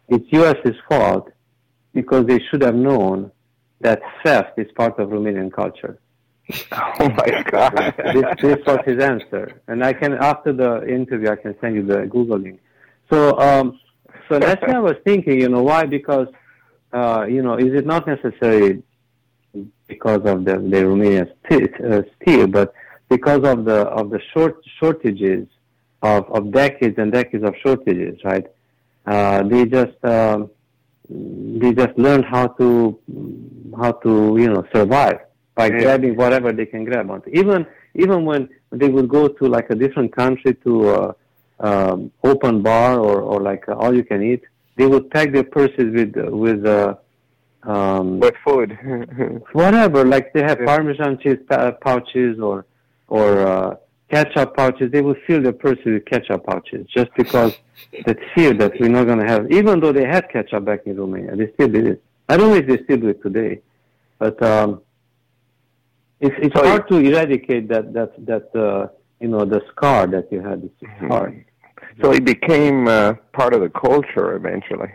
"It's 0.08 0.24
U.S.'s 0.32 0.76
fault 0.88 1.30
because 1.92 2.26
they 2.26 2.40
should 2.50 2.62
have 2.62 2.74
known 2.74 3.30
that 3.84 4.00
theft 4.22 4.58
is 4.58 4.70
part 4.80 4.98
of 4.98 5.10
Romanian 5.10 5.52
culture." 5.52 5.94
Oh 7.00 7.08
my 7.08 7.42
God. 7.50 7.94
this, 8.14 8.24
this 8.40 8.66
was 8.66 8.80
his 8.84 9.02
answer. 9.02 9.60
And 9.68 9.84
I 9.84 9.92
can, 9.92 10.12
after 10.14 10.52
the 10.52 10.86
interview, 10.86 11.28
I 11.30 11.36
can 11.36 11.54
send 11.60 11.74
you 11.76 11.84
the 11.84 12.06
Google 12.06 12.38
link. 12.38 12.60
So, 13.10 13.38
um, 13.38 13.80
so 14.28 14.38
naturally 14.38 14.74
I 14.74 14.80
was 14.80 14.96
thinking, 15.04 15.40
you 15.40 15.48
know, 15.48 15.62
why? 15.62 15.84
Because, 15.84 16.28
uh, 16.92 17.26
you 17.28 17.42
know, 17.42 17.56
is 17.56 17.72
it 17.74 17.86
not 17.86 18.06
necessary 18.06 18.82
because 19.86 20.22
of 20.24 20.44
the, 20.44 20.54
the 20.72 20.80
Romanian 20.90 21.30
steel, 21.44 21.68
uh, 21.92 22.02
steel, 22.20 22.46
but 22.46 22.74
because 23.08 23.42
of 23.44 23.64
the, 23.64 23.80
of 23.98 24.10
the 24.10 24.20
short 24.32 24.56
shortages 24.78 25.46
of, 26.02 26.30
of 26.30 26.52
decades 26.52 26.96
and 26.98 27.12
decades 27.12 27.44
of 27.44 27.54
shortages, 27.62 28.18
right? 28.24 28.46
Uh, 29.06 29.42
they 29.42 29.66
just, 29.66 30.02
um, 30.04 30.50
they 31.08 31.72
just 31.72 31.96
learned 31.98 32.24
how 32.24 32.46
to, 32.48 32.98
how 33.76 33.92
to, 33.92 34.36
you 34.38 34.48
know, 34.52 34.64
survive 34.74 35.18
by 35.54 35.66
Yeah. 35.66 35.78
grabbing 35.80 36.16
whatever 36.16 36.52
they 36.52 36.66
can 36.66 36.84
grab 36.84 37.10
onto. 37.10 37.30
Even 37.30 37.66
even 37.94 38.24
when 38.24 38.48
they 38.72 38.88
would 38.88 39.08
go 39.08 39.28
to 39.28 39.46
like 39.46 39.70
a 39.70 39.74
different 39.74 40.14
country 40.14 40.54
to 40.64 40.88
uh, 40.88 41.12
um, 41.60 42.10
open 42.24 42.62
bar 42.62 42.98
or, 42.98 43.20
or 43.20 43.40
like 43.40 43.68
uh, 43.68 43.74
all 43.74 43.94
you 43.94 44.02
can 44.04 44.20
eat, 44.22 44.42
they 44.76 44.86
would 44.86 45.10
pack 45.10 45.30
their 45.32 45.44
purses 45.44 45.92
with 45.94 46.14
with 46.44 46.64
uh, 46.66 46.94
um, 47.62 48.20
With 48.20 48.34
food. 48.44 48.76
whatever. 49.52 50.04
Like 50.04 50.32
they 50.32 50.42
have 50.42 50.58
Yeah. 50.60 50.66
Parmesan 50.66 51.18
cheese 51.18 51.38
pouches 51.82 52.40
or 52.40 52.66
or 53.08 53.28
uh, 53.46 53.76
ketchup 54.10 54.56
pouches. 54.56 54.90
They 54.92 55.02
would 55.02 55.18
fill 55.26 55.42
their 55.42 55.52
purses 55.52 55.84
with 55.86 56.04
ketchup 56.06 56.44
pouches 56.46 56.86
just 56.94 57.10
because 57.16 57.52
that 58.04 58.18
fear 58.34 58.52
that 58.54 58.72
we're 58.78 58.88
not 58.88 59.04
going 59.04 59.18
to 59.20 59.26
have. 59.26 59.50
Even 59.50 59.80
though 59.80 59.92
they 59.92 60.04
had 60.06 60.28
ketchup 60.30 60.64
back 60.64 60.80
in 60.86 60.96
Romania, 60.96 61.36
they 61.36 61.50
still 61.54 61.68
did 61.68 61.86
it. 61.86 62.02
I 62.28 62.36
don't 62.36 62.50
know 62.50 62.56
if 62.56 62.66
they 62.66 62.82
still 62.84 62.98
do 62.98 63.08
it 63.08 63.22
today, 63.22 63.60
but 64.18 64.40
um, 64.42 64.82
it's 66.20 66.34
it's 66.38 66.54
So 66.54 66.64
hard 66.64 66.88
to 66.88 66.96
eradicate 66.98 67.68
that 67.68 67.92
that 67.92 68.12
that 68.26 68.54
uh, 68.54 68.88
you 69.20 69.28
know 69.28 69.44
the 69.44 69.60
scar 69.70 70.06
that 70.08 70.30
you 70.32 70.40
had. 70.40 70.64
It's 70.64 70.74
Mm-hmm. 70.82 71.08
hard. 71.08 71.44
so 72.02 72.12
it 72.12 72.24
became 72.24 72.88
uh, 72.88 73.14
part 73.32 73.52
of 73.54 73.60
the 73.60 73.68
culture 73.70 74.34
eventually. 74.36 74.90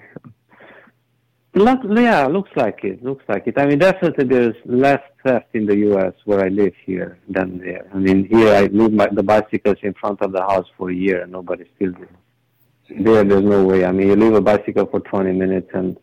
Look, 1.56 1.80
yeah, 1.90 2.28
looks 2.28 2.52
like 2.56 2.84
it. 2.84 3.04
Looks 3.04 3.26
like 3.28 3.48
it. 3.48 3.58
I 3.58 3.66
mean, 3.66 3.80
definitely 3.80 4.26
there's 4.26 4.56
less 4.66 5.02
theft 5.24 5.48
in 5.54 5.66
the 5.66 5.78
U.S. 5.78 6.14
where 6.26 6.46
I 6.46 6.50
live 6.50 6.74
here 6.86 7.18
than 7.28 7.58
there. 7.58 7.90
I 7.94 7.98
mean, 7.98 8.26
here 8.26 8.54
I 8.54 8.68
leave 8.68 8.94
my, 8.94 9.08
the 9.08 9.24
bicycles 9.24 9.78
in 9.82 9.96
front 9.96 10.22
of 10.22 10.32
the 10.32 10.42
house 10.42 10.68
for 10.78 10.92
a 10.92 10.94
year 10.94 11.24
and 11.24 11.32
nobody 11.32 11.66
steals 11.76 11.96
it. 12.00 13.04
There, 13.04 13.24
there's 13.24 13.44
no 13.44 13.66
way. 13.66 13.84
I 13.84 13.92
mean, 13.92 14.10
you 14.10 14.16
leave 14.16 14.34
a 14.34 14.42
bicycle 14.42 14.86
for 14.86 15.00
20 15.00 15.32
minutes 15.34 15.70
and 15.74 15.98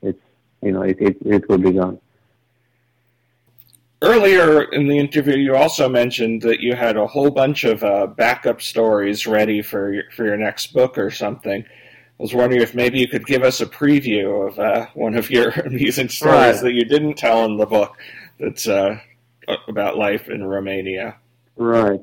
it's, 0.00 0.22
you 0.62 0.72
know, 0.72 0.82
it, 0.82 0.96
it, 1.00 1.16
it 1.24 1.48
will 1.48 1.58
be 1.58 1.72
gone. 1.72 1.98
Earlier 4.00 4.62
in 4.64 4.86
the 4.86 4.98
interview, 4.98 5.36
you 5.36 5.56
also 5.56 5.88
mentioned 5.88 6.42
that 6.42 6.60
you 6.60 6.74
had 6.74 6.96
a 6.96 7.06
whole 7.06 7.30
bunch 7.30 7.64
of 7.64 7.82
uh, 7.82 8.06
backup 8.06 8.60
stories 8.60 9.26
ready 9.26 9.60
for 9.62 9.92
your, 9.92 10.04
for 10.14 10.24
your 10.24 10.36
next 10.36 10.72
book 10.72 10.98
or 10.98 11.10
something. 11.10 11.64
I 12.18 12.22
was 12.22 12.32
wondering 12.32 12.62
if 12.62 12.74
maybe 12.74 12.98
you 13.00 13.08
could 13.08 13.26
give 13.26 13.42
us 13.42 13.60
a 13.60 13.66
preview 13.66 14.48
of 14.48 14.58
uh, 14.58 14.86
one 14.94 15.16
of 15.16 15.30
your 15.30 15.48
amusing 15.66 16.08
stories 16.08 16.34
Right. 16.56 16.62
that 16.62 16.72
you 16.72 16.84
didn't 16.84 17.14
tell 17.14 17.44
in 17.44 17.56
the 17.56 17.66
book 17.66 17.96
that's 18.38 18.68
uh, 18.68 18.98
about 19.68 19.96
life 19.96 20.28
in 20.28 20.44
Romania. 20.44 21.16
Right, 21.56 22.00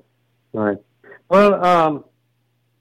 right. 0.53 0.77
Well, 1.29 1.63
um, 1.65 2.03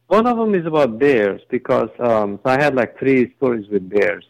one 0.09 0.27
of 0.27 0.37
them 0.39 0.55
is 0.57 0.67
about 0.67 0.99
bears 0.99 1.41
because 1.51 1.91
um, 2.01 2.41
so 2.43 2.51
I 2.51 2.61
had 2.61 2.75
like 2.75 2.99
three 2.99 3.33
stories 3.37 3.69
with 3.69 3.89
bears 3.89 4.25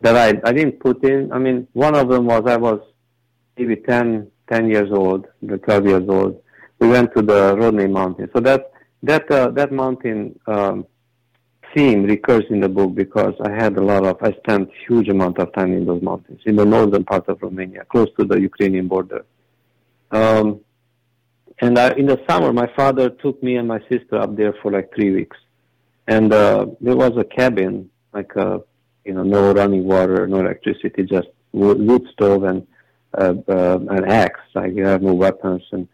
that 0.00 0.16
I, 0.16 0.40
I 0.48 0.52
didn't 0.52 0.80
put 0.80 1.04
in. 1.04 1.32
I 1.32 1.38
mean, 1.38 1.68
one 1.74 1.94
of 1.94 2.08
them 2.08 2.26
was 2.26 2.42
I 2.46 2.56
was 2.56 2.80
maybe 3.56 3.76
10, 3.76 4.28
10 4.50 4.68
years 4.68 4.90
old, 4.90 5.28
12 5.46 5.86
years 5.86 6.08
old. 6.08 6.42
We 6.80 6.88
went 6.88 7.14
to 7.14 7.22
the 7.22 7.54
Rodna 7.54 7.88
Mountain. 7.88 8.30
So 8.34 8.40
that 8.40 8.72
that 9.04 9.30
uh, 9.30 9.50
that 9.50 9.70
mountain 9.70 10.38
um, 10.48 10.86
theme 11.74 12.04
recurs 12.04 12.44
in 12.50 12.60
the 12.60 12.68
book 12.68 12.94
because 12.94 13.34
I 13.44 13.50
had 13.50 13.76
a 13.76 13.82
lot 13.82 14.04
of 14.04 14.16
I 14.22 14.32
spent 14.42 14.70
huge 14.86 15.08
amount 15.08 15.38
of 15.38 15.52
time 15.54 15.72
in 15.72 15.84
those 15.86 16.02
mountains 16.02 16.40
in 16.44 16.56
the 16.56 16.64
northern 16.64 17.04
part 17.04 17.28
of 17.28 17.42
Romania, 17.42 17.84
close 17.84 18.08
to 18.18 18.24
the 18.24 18.40
Ukrainian 18.40 18.88
border. 18.88 19.24
Um, 20.10 20.60
and 21.60 21.78
I, 21.78 21.90
in 21.92 22.06
the 22.06 22.20
summer, 22.28 22.52
my 22.52 22.68
father 22.74 23.10
took 23.10 23.42
me 23.42 23.56
and 23.56 23.68
my 23.68 23.80
sister 23.90 24.16
up 24.16 24.36
there 24.36 24.54
for 24.60 24.72
like 24.72 24.92
three 24.94 25.12
weeks, 25.12 25.36
and 26.06 26.32
uh, 26.32 26.66
there 26.80 26.96
was 26.96 27.12
a 27.16 27.24
cabin, 27.24 27.90
like 28.12 28.34
a, 28.36 28.62
you 29.04 29.14
know, 29.14 29.22
no 29.22 29.52
running 29.52 29.84
water, 29.84 30.26
no 30.26 30.40
electricity, 30.40 31.04
just 31.04 31.28
wood, 31.52 32.06
stove 32.12 32.44
and 32.44 32.66
uh, 33.16 33.34
uh, 33.48 33.78
an 33.90 34.04
axe. 34.10 34.40
Like 34.54 34.74
you 34.74 34.84
have 34.84 35.02
no 35.02 35.14
weapons, 35.14 35.62
and 35.72 35.86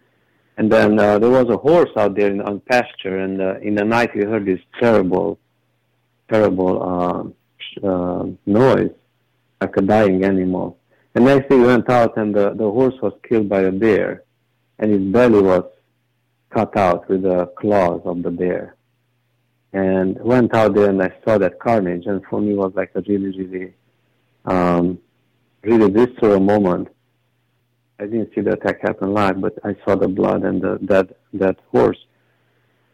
and 0.56 0.72
then 0.72 0.98
uh, 0.98 1.18
there 1.18 1.30
was 1.30 1.48
a 1.50 1.56
horse 1.56 1.90
out 1.96 2.16
there 2.16 2.30
in, 2.30 2.40
on 2.40 2.60
pasture, 2.60 3.18
and 3.18 3.40
uh, 3.40 3.58
in 3.60 3.74
the 3.74 3.84
night 3.84 4.14
we 4.14 4.24
heard 4.24 4.46
this 4.46 4.60
terrible, 4.80 5.38
terrible 6.28 6.82
um, 6.82 7.34
uh, 7.82 8.26
noise, 8.46 8.92
like 9.60 9.76
a 9.76 9.82
dying 9.82 10.24
animal. 10.24 10.78
And 11.14 11.24
next 11.24 11.50
we 11.50 11.60
went 11.60 11.88
out, 11.90 12.16
and 12.16 12.34
the, 12.34 12.50
the 12.54 12.70
horse 12.70 12.94
was 13.02 13.14
killed 13.28 13.48
by 13.48 13.62
a 13.62 13.72
bear, 13.72 14.22
and 14.78 14.92
his 14.92 15.02
belly 15.12 15.42
was 15.42 15.64
cut 16.50 16.76
out 16.76 17.08
with 17.08 17.22
the 17.22 17.46
claws 17.58 18.02
of 18.04 18.22
the 18.22 18.30
bear. 18.30 18.76
And 19.72 20.18
went 20.20 20.54
out 20.54 20.74
there, 20.74 20.90
and 20.90 21.02
I 21.02 21.12
saw 21.24 21.38
that 21.38 21.58
carnage, 21.60 22.06
and 22.06 22.24
for 22.26 22.40
me 22.40 22.52
it 22.52 22.56
was 22.56 22.72
like 22.74 22.90
a 22.94 23.02
really, 23.02 23.36
really, 23.36 23.74
um, 24.44 24.98
really 25.62 25.90
visceral 25.90 26.40
moment. 26.40 26.88
I 28.00 28.04
didn't 28.04 28.32
see 28.34 28.40
the 28.40 28.52
attack 28.52 28.80
happen 28.80 29.12
live, 29.12 29.40
but 29.40 29.54
I 29.64 29.74
saw 29.84 29.96
the 29.96 30.08
blood 30.08 30.44
and 30.44 30.62
the, 30.62 30.78
that 30.82 31.16
that 31.34 31.56
horse. 31.72 31.98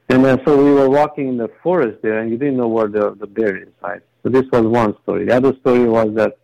And 0.09 0.25
then 0.25 0.41
so 0.45 0.63
we 0.63 0.73
were 0.73 0.91
walking 0.91 1.29
in 1.29 1.37
the 1.37 1.51
forest 1.63 2.03
there, 2.03 2.19
and 2.19 2.31
you 2.31 2.37
didn't 2.37 2.57
know 2.57 2.69
where 2.69 2.89
the 2.89 3.15
the 3.19 3.27
bear 3.27 3.57
is, 3.57 3.69
right? 3.83 4.03
So 4.23 4.29
this 4.29 4.45
was 4.53 4.65
one 4.67 4.95
story. 5.03 5.27
The 5.27 5.37
other 5.37 5.55
story 5.61 5.89
was 5.89 6.15
that 6.15 6.39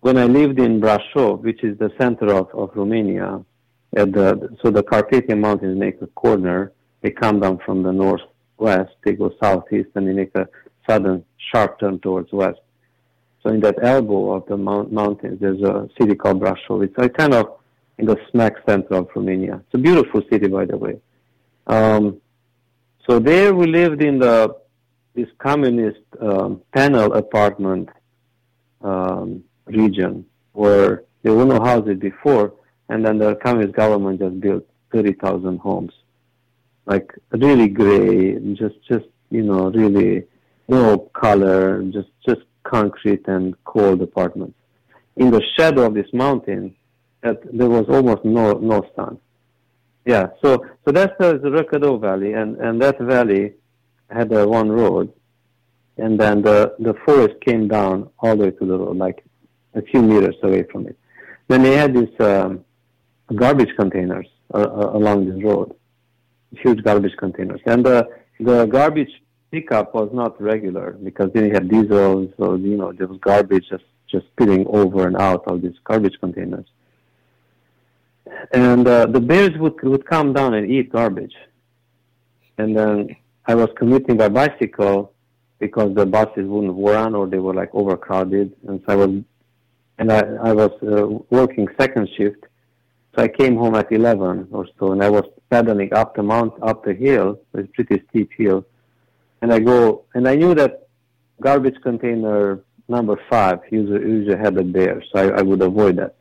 when 0.00 0.16
I 0.18 0.24
lived 0.24 0.58
in 0.58 0.80
Brașov, 0.80 1.42
which 1.42 1.62
is 1.62 1.78
the 1.78 1.90
center 1.98 2.32
of, 2.32 2.48
of 2.54 2.70
Romania, 2.74 3.44
at 3.96 4.12
the, 4.12 4.56
so 4.62 4.70
the 4.70 4.82
Carpathian 4.82 5.40
Mountains 5.40 5.78
make 5.78 6.00
a 6.00 6.06
corner. 6.08 6.72
They 7.02 7.10
come 7.10 7.40
down 7.40 7.58
from 7.64 7.82
the 7.82 7.92
northwest, 7.92 8.92
they 9.04 9.12
go 9.12 9.32
southeast, 9.42 9.90
and 9.94 10.06
they 10.08 10.12
make 10.12 10.34
a 10.34 10.48
sudden 10.88 11.24
sharp 11.36 11.80
turn 11.80 11.98
towards 11.98 12.32
west. 12.32 12.60
So 13.42 13.50
in 13.50 13.60
that 13.60 13.76
elbow 13.82 14.32
of 14.32 14.46
the 14.46 14.56
mount, 14.56 14.92
mountains, 14.92 15.40
there's 15.40 15.60
a 15.62 15.88
city 15.98 16.14
called 16.14 16.40
Brașov. 16.40 16.84
It's 16.84 16.96
like 16.96 17.14
kind 17.14 17.34
of 17.34 17.58
in 17.98 18.06
the 18.06 18.16
smack 18.30 18.54
center 18.66 18.94
of 18.94 19.08
Romania. 19.14 19.60
It's 19.66 19.74
a 19.74 19.78
beautiful 19.78 20.22
city, 20.30 20.46
by 20.46 20.64
the 20.64 20.76
way. 20.76 21.00
Um, 21.66 22.20
so 23.08 23.18
there 23.18 23.54
we 23.54 23.66
lived 23.66 24.02
in 24.02 24.18
the 24.18 24.56
this 25.14 25.28
communist 25.38 26.00
um, 26.20 26.62
panel 26.72 27.12
apartment 27.12 27.88
um, 28.80 29.44
region 29.66 30.24
where 30.52 31.04
there 31.22 31.34
were 31.34 31.44
no 31.44 31.62
houses 31.62 31.98
before, 31.98 32.54
and 32.88 33.04
then 33.04 33.18
the 33.18 33.34
communist 33.36 33.74
government 33.74 34.20
just 34.20 34.40
built 34.40 34.64
30,000 34.92 35.58
homes, 35.58 35.92
like 36.86 37.12
really 37.30 37.68
gray, 37.68 38.38
just 38.54 38.76
just 38.88 39.06
you 39.30 39.42
know 39.42 39.70
really 39.70 40.24
no 40.68 40.98
color, 41.14 41.82
just 41.84 42.08
just 42.26 42.42
concrete 42.62 43.26
and 43.28 43.54
cold 43.64 44.00
apartments. 44.02 44.56
In 45.16 45.30
the 45.30 45.42
shadow 45.56 45.86
of 45.86 45.94
this 45.94 46.10
mountain, 46.12 46.74
that 47.22 47.40
there 47.56 47.68
was 47.68 47.86
almost 47.88 48.24
no 48.24 48.52
no 48.54 48.84
sun. 48.96 49.18
Yeah, 50.04 50.28
so 50.42 50.64
so 50.84 50.90
that's 50.90 51.14
the, 51.18 51.38
Răcădău 51.42 51.98
Valley, 51.98 52.32
and 52.32 52.56
and 52.58 52.80
that 52.82 52.98
valley 52.98 53.54
had 54.08 54.32
uh, 54.32 54.44
one 54.46 54.70
road, 54.70 55.12
and 55.96 56.18
then 56.18 56.42
the 56.42 56.74
the 56.78 56.94
forest 57.04 57.34
came 57.40 57.68
down 57.68 58.10
all 58.18 58.36
the 58.36 58.44
way 58.44 58.50
to 58.50 58.64
the 58.66 58.76
road, 58.76 58.96
like 58.96 59.24
a 59.74 59.82
few 59.82 60.02
meters 60.02 60.36
away 60.42 60.64
from 60.64 60.86
it. 60.86 60.96
Then 61.48 61.62
they 61.62 61.76
had 61.76 61.94
these 61.94 62.14
um, 62.20 62.64
garbage 63.34 63.74
containers 63.76 64.26
uh, 64.52 64.58
uh, 64.58 64.90
along 64.94 65.26
this 65.28 65.42
road, 65.44 65.74
huge 66.50 66.82
garbage 66.82 67.16
containers, 67.16 67.60
and 67.66 67.86
the 67.86 68.08
the 68.40 68.66
garbage 68.66 69.22
pickup 69.52 69.94
was 69.94 70.10
not 70.12 70.40
regular 70.40 70.92
because 71.04 71.30
they 71.32 71.48
have 71.50 71.68
diesel, 71.68 72.28
so 72.38 72.56
you 72.56 72.76
know 72.76 72.92
there 72.92 73.06
was 73.06 73.18
garbage 73.20 73.66
just 73.68 73.84
just 74.08 74.26
spilling 74.32 74.66
over 74.66 75.06
and 75.06 75.16
out 75.16 75.44
of 75.46 75.62
these 75.62 75.78
garbage 75.84 76.18
containers. 76.18 76.66
And 78.52 78.86
uh, 78.86 79.06
the 79.06 79.20
bears 79.20 79.56
would 79.58 79.82
would 79.82 80.06
come 80.06 80.32
down 80.32 80.54
and 80.54 80.70
eat 80.70 80.92
garbage, 80.92 81.34
and 82.58 82.76
then 82.76 83.16
I 83.46 83.54
was 83.54 83.68
commuting 83.76 84.16
by 84.16 84.28
bicycle 84.28 85.12
because 85.58 85.94
the 85.94 86.06
buses 86.06 86.46
wouldn't 86.46 86.76
run 86.76 87.14
or 87.14 87.26
they 87.26 87.38
were 87.38 87.54
like 87.54 87.74
overcrowded, 87.74 88.54
and 88.68 88.80
so 88.86 88.92
I 88.92 88.96
was, 88.96 89.10
and 89.98 90.12
I 90.12 90.20
I 90.20 90.52
was 90.52 90.70
uh, 90.82 91.06
working 91.30 91.66
second 91.80 92.08
shift, 92.16 92.44
so 93.14 93.22
I 93.22 93.28
came 93.28 93.56
home 93.56 93.74
at 93.74 93.90
eleven 93.90 94.48
or 94.52 94.66
so, 94.78 94.92
and 94.92 95.02
I 95.02 95.10
was 95.10 95.24
pedaling 95.50 95.92
up 95.92 96.14
the 96.14 96.22
mount, 96.22 96.54
up 96.62 96.84
the 96.84 96.94
hill, 96.94 97.40
it's 97.54 97.72
pretty 97.74 98.02
steep 98.10 98.30
hill, 98.36 98.64
and 99.40 99.52
I 99.52 99.58
go, 99.58 100.04
and 100.14 100.28
I 100.28 100.36
knew 100.36 100.54
that 100.54 100.88
garbage 101.40 101.80
container 101.82 102.60
number 102.88 103.20
five 103.28 103.60
usually, 103.70 104.00
usually 104.00 104.38
had 104.38 104.56
a 104.58 104.64
bear, 104.64 105.02
so 105.12 105.18
I, 105.18 105.38
I 105.38 105.42
would 105.42 105.62
avoid 105.62 105.96
that. 105.96 106.14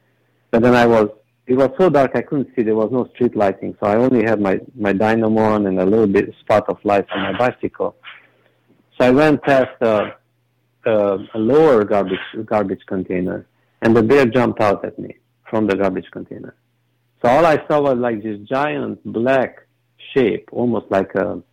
But 0.50 0.64
then 0.64 0.76
I 0.76 0.86
was 0.86 1.10
it 1.52 1.58
was 1.58 1.72
so 1.78 1.90
dark 1.90 2.12
I 2.16 2.22
couldn't 2.22 2.50
see. 2.56 2.64
There 2.64 2.78
was 2.78 2.92
no 2.94 3.10
street 3.14 3.36
lighting, 3.36 3.76
so 3.80 3.86
I 3.86 3.98
only 3.98 4.24
had 4.24 4.40
my 4.40 4.56
my 4.74 4.94
dynamo 4.94 5.42
on 5.42 5.68
and 5.68 5.78
a 5.82 5.86
little 5.86 6.08
bit 6.08 6.34
spot 6.40 6.64
of 6.70 6.78
light 6.86 7.06
on 7.14 7.20
my 7.28 7.38
bicycle. 7.38 7.94
So 8.96 9.00
I 9.10 9.12
went 9.12 9.42
past 9.44 9.76
a, 9.82 10.16
a, 10.86 11.18
a 11.34 11.40
lower 11.52 11.84
garbage 11.84 12.28
garbage 12.46 12.84
container, 12.86 13.48
and 13.82 13.94
the 13.98 14.02
bear 14.02 14.26
jumped 14.28 14.62
out 14.62 14.86
at 14.86 14.98
me 14.98 15.18
from 15.50 15.68
the 15.68 15.76
garbage 15.76 16.10
container. 16.12 16.56
So 17.22 17.28
all 17.28 17.46
I 17.46 17.58
saw 17.68 17.82
was 17.82 17.98
like 17.98 18.24
this 18.24 18.40
giant 18.48 19.04
black 19.04 19.68
shape, 20.14 20.48
almost 20.54 20.86
like 20.90 21.14
a 21.16 21.44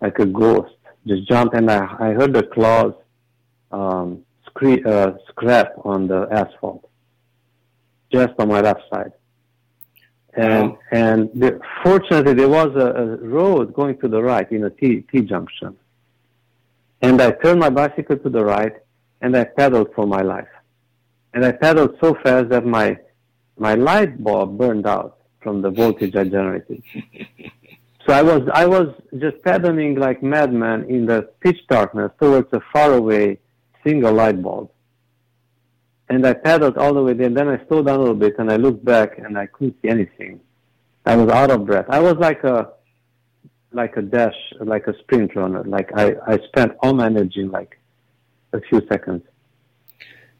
like 0.00 0.18
a 0.18 0.24
ghost, 0.24 0.76
just 1.06 1.28
jump, 1.28 1.52
and 1.52 1.70
I 1.70 1.80
I 2.06 2.08
heard 2.18 2.32
the 2.32 2.44
claws 2.44 2.94
um, 3.70 4.24
scre- 4.46 4.86
uh, 4.86 5.12
scrap 5.28 5.74
on 5.84 6.08
the 6.08 6.26
asphalt 6.30 6.89
just 8.12 8.34
on 8.38 8.48
my 8.48 8.60
left 8.60 8.82
side. 8.90 9.12
And 10.34 10.76
and 10.92 11.28
the, 11.34 11.60
fortunately, 11.82 12.34
there 12.34 12.48
was 12.48 12.74
a, 12.76 12.88
a, 13.02 13.16
road 13.16 13.74
going 13.74 13.98
to 13.98 14.08
the 14.08 14.22
right 14.22 14.50
in 14.52 14.64
a 14.64 14.70
T, 14.70 15.04
T 15.10 15.22
junction. 15.22 15.76
And 17.02 17.20
I 17.20 17.32
turned 17.32 17.58
my 17.58 17.70
bicycle 17.70 18.16
to 18.18 18.28
the 18.28 18.44
right, 18.44 18.74
and 19.20 19.36
I 19.36 19.44
pedaled 19.44 19.92
for 19.94 20.06
my 20.06 20.22
life. 20.22 20.48
And 21.34 21.44
I 21.44 21.52
pedaled 21.52 21.96
so 22.00 22.14
fast 22.22 22.50
that 22.50 22.64
my 22.64 22.98
my 23.58 23.74
light 23.74 24.22
bulb 24.22 24.56
burned 24.56 24.86
out 24.86 25.18
from 25.40 25.62
the 25.62 25.70
voltage 25.70 26.14
I 26.14 26.24
generated. 26.24 26.82
so 28.06 28.12
I 28.12 28.22
was 28.22 28.48
I 28.54 28.66
was 28.66 28.88
just 29.18 29.42
pedaling 29.42 29.96
like 29.96 30.22
madman 30.22 30.84
in 30.84 31.06
the 31.06 31.22
pitch 31.40 31.60
darkness 31.68 32.12
towards 32.20 32.52
a 32.52 32.60
faraway 32.72 33.38
single 33.82 34.12
light 34.12 34.40
bulb 34.40 34.70
and 36.10 36.26
I 36.26 36.34
pedaled 36.34 36.76
all 36.76 36.92
the 36.92 37.02
way 37.02 37.14
there. 37.14 37.28
And 37.28 37.36
then 37.36 37.48
I 37.48 37.64
slowed 37.66 37.86
down 37.86 37.96
a 37.96 38.00
little 38.00 38.14
bit, 38.14 38.34
and 38.38 38.50
I 38.50 38.56
looked 38.56 38.84
back, 38.84 39.18
and 39.18 39.38
I 39.38 39.46
couldn't 39.46 39.76
see 39.80 39.88
anything. 39.88 40.40
I 41.06 41.16
was 41.16 41.30
out 41.30 41.50
of 41.50 41.64
breath. 41.64 41.86
I 41.88 42.00
was 42.00 42.16
like 42.16 42.44
a 42.44 42.72
like 43.72 43.96
a 43.96 44.02
dash, 44.02 44.34
like 44.60 44.86
a 44.88 44.98
sprint 44.98 45.34
runner. 45.36 45.62
Like 45.64 45.90
I, 45.96 46.16
I 46.26 46.38
spent 46.48 46.72
all 46.82 46.92
my 46.92 47.06
energy 47.06 47.40
in 47.40 47.50
like 47.50 47.78
a 48.52 48.60
few 48.60 48.84
seconds. 48.88 49.22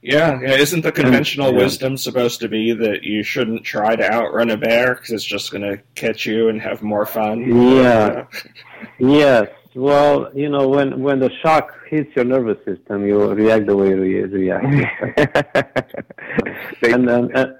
Yeah, 0.03 0.41
yeah. 0.41 0.55
Isn't 0.55 0.83
the 0.83 0.93
conventional 0.93 1.49
and, 1.49 1.57
yeah. 1.57 1.65
wisdom 1.65 1.97
supposed 1.97 2.41
to 2.41 2.49
be 2.49 2.73
that 2.73 3.05
you 3.05 3.23
shouldn't 3.23 3.65
try 3.65 3.95
to 3.95 4.13
outrun 4.13 4.51
a 4.51 4.57
bear 4.57 4.95
because 4.95 5.11
it's 5.11 5.25
just 5.25 5.53
going 5.53 5.63
to 5.63 5.83
catch 5.95 6.27
you 6.27 6.49
and 6.49 6.61
have 6.61 6.83
more 6.83 7.07
fun? 7.07 7.41
Yeah. 7.77 8.27
yes. 8.99 9.49
Well, 9.75 10.31
you 10.35 10.49
know, 10.49 10.69
when 10.69 11.01
when 11.01 11.21
the 11.21 11.31
shock 11.43 11.73
hits 11.89 12.15
your 12.17 12.25
nervous 12.25 12.59
system, 12.65 13.07
you 13.07 13.33
react 13.33 13.67
the 13.67 13.77
way 13.77 13.91
you 13.91 14.27
react. 14.27 14.65
and 16.83 17.09
then 17.09 17.37
uh, 17.37 17.55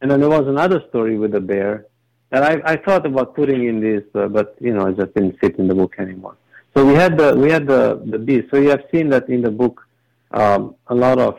and 0.00 0.10
then 0.10 0.20
there 0.20 0.28
was 0.28 0.48
another 0.48 0.82
story 0.88 1.18
with 1.18 1.32
the 1.32 1.40
bear 1.40 1.86
that 2.30 2.42
I 2.42 2.72
I 2.72 2.76
thought 2.76 3.06
about 3.06 3.36
putting 3.36 3.68
in 3.68 3.80
this, 3.80 4.02
uh, 4.14 4.26
but 4.26 4.56
you 4.60 4.74
know, 4.74 4.86
it 4.86 4.96
just 4.96 5.14
didn't 5.14 5.38
fit 5.38 5.56
in 5.58 5.68
the 5.68 5.74
book 5.74 5.94
anymore. 5.98 6.36
So 6.74 6.84
we 6.84 6.94
had 6.94 7.16
the 7.16 7.36
we 7.36 7.50
had 7.50 7.68
the 7.68 8.02
the 8.06 8.18
bees. 8.18 8.44
So 8.50 8.56
you 8.56 8.70
have 8.70 8.82
seen 8.90 9.08
that 9.10 9.28
in 9.28 9.42
the 9.42 9.50
book, 9.50 9.86
um, 10.32 10.74
a 10.88 10.94
lot 10.94 11.20
of 11.20 11.38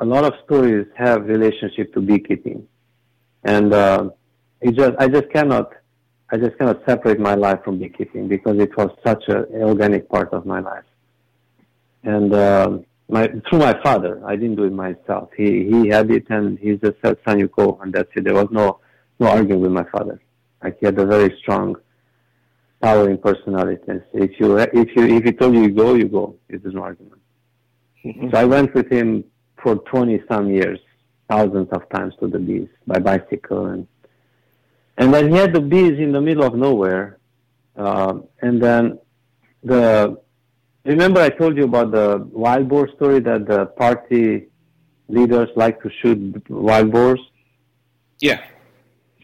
a 0.00 0.04
lot 0.04 0.24
of 0.24 0.34
stories 0.44 0.86
have 0.96 1.26
relationship 1.26 1.94
to 1.94 2.00
beekeeping, 2.00 2.66
and 3.44 3.72
uh, 3.72 4.10
it 4.60 4.74
just 4.74 4.96
I 4.98 5.06
just 5.06 5.30
cannot 5.30 5.70
I 6.32 6.36
just 6.36 6.56
cannot 6.58 6.84
separate 6.86 7.18
my 7.18 7.34
life 7.34 7.60
from 7.64 7.78
beekeeping 7.78 8.28
because 8.28 8.58
it 8.58 8.76
was 8.76 8.90
such 9.04 9.24
an 9.28 9.46
organic 9.62 10.08
part 10.08 10.32
of 10.32 10.46
my 10.46 10.60
life. 10.60 10.84
And 12.04 12.32
uh, 12.32 12.78
my 13.08 13.28
through 13.48 13.58
my 13.58 13.80
father, 13.82 14.22
I 14.24 14.36
didn't 14.36 14.56
do 14.56 14.64
it 14.64 14.72
myself. 14.72 15.30
He 15.36 15.68
he 15.68 15.88
had 15.88 16.10
it, 16.10 16.26
and 16.30 16.58
he 16.58 16.76
just 16.76 16.96
said, 17.02 17.18
"Son, 17.26 17.40
you 17.40 17.48
go," 17.48 17.78
and 17.82 17.92
that's 17.92 18.08
it. 18.14 18.24
There 18.24 18.34
was 18.34 18.48
no 18.50 18.78
no 19.18 19.28
arguing 19.28 19.60
with 19.60 19.72
my 19.72 19.84
father. 19.90 20.20
Like 20.62 20.78
he 20.78 20.86
had 20.86 20.98
a 20.98 21.06
very 21.06 21.36
strong, 21.40 21.76
powering 22.80 23.18
personality. 23.18 23.82
If 24.14 24.38
you 24.38 24.58
if 24.58 24.96
you 24.96 25.16
if 25.16 25.24
he 25.24 25.32
told 25.32 25.54
you 25.54 25.62
you 25.62 25.70
go, 25.70 25.94
you 25.94 26.08
go. 26.08 26.36
It 26.48 26.64
is 26.64 26.72
no 26.72 26.82
argument. 26.82 27.20
Mm-hmm. 28.04 28.30
So 28.30 28.38
I 28.38 28.44
went 28.44 28.72
with 28.72 28.88
him 28.90 29.24
for 29.62 29.76
twenty 29.76 30.22
some 30.30 30.48
years, 30.48 30.78
thousands 31.28 31.68
of 31.72 31.88
times 31.90 32.14
to 32.20 32.28
the 32.28 32.38
bees 32.38 32.68
by 32.86 32.98
bicycle 33.00 33.66
and 33.66 33.86
and 34.98 35.12
then 35.14 35.30
he 35.30 35.36
had 35.36 35.52
the 35.52 35.60
bees 35.60 35.98
in 35.98 36.12
the 36.12 36.20
middle 36.20 36.44
of 36.44 36.54
nowhere. 36.54 37.18
Uh, 37.76 38.20
and 38.42 38.62
then 38.62 38.98
the 39.62 40.18
remember 40.84 41.20
I 41.20 41.30
told 41.30 41.56
you 41.56 41.64
about 41.64 41.90
the 41.92 42.28
wild 42.32 42.68
boar 42.68 42.88
story 42.96 43.20
that 43.20 43.46
the 43.46 43.66
party 43.66 44.48
leaders 45.08 45.48
like 45.56 45.82
to 45.82 45.90
shoot 46.00 46.42
wild 46.48 46.92
boars. 46.92 47.20
Yeah. 48.20 48.44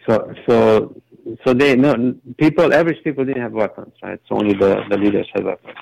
So 0.07 0.35
so 0.49 1.03
so 1.45 1.55
they 1.55 1.77
no 1.77 2.15
people 2.39 2.73
average 2.73 3.03
people 3.03 3.25
didn't 3.25 3.43
have 3.43 3.53
weapons, 3.53 3.95
right? 4.03 4.21
So 4.29 4.37
only 4.37 4.55
the, 4.55 4.85
the 4.89 4.97
leaders 4.97 5.29
had 5.35 5.45
weapons. 5.45 5.77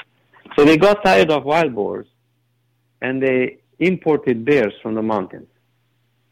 So 0.57 0.65
they 0.65 0.77
got 0.77 1.05
tired 1.05 1.31
of 1.31 1.45
wild 1.45 1.75
boars 1.75 2.07
and 3.03 3.23
they 3.23 3.59
imported 3.79 4.45
bears 4.45 4.73
from 4.83 4.95
the 4.95 5.03
mountains. 5.03 5.49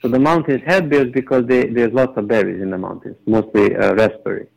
So 0.02 0.08
the 0.08 0.18
mountains 0.18 0.62
had 0.66 0.90
bears 0.90 1.12
because 1.12 1.46
they, 1.46 1.66
there's 1.68 1.92
lots 1.92 2.16
of 2.16 2.26
berries 2.26 2.60
in 2.60 2.70
the 2.70 2.78
mountains, 2.78 3.16
mostly 3.24 3.76
uh, 3.76 3.94
raspberry. 3.94 4.48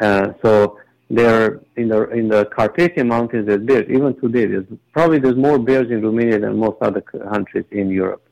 Uh, 0.00 0.28
so 0.42 0.78
there 1.10 1.60
in 1.76 1.88
the 1.88 2.08
in 2.10 2.28
the 2.28 2.44
Carpathian 2.46 3.08
Mountains 3.08 3.46
there's 3.48 3.64
bears. 3.66 3.86
Even 3.90 4.18
today, 4.20 4.46
there's 4.46 4.64
probably 4.92 5.18
there's 5.18 5.36
more 5.36 5.58
bears 5.58 5.90
in 5.90 6.02
Romania 6.02 6.38
than 6.38 6.56
most 6.56 6.80
other 6.80 7.00
countries 7.00 7.64
in 7.72 7.90
Europe. 7.90 8.22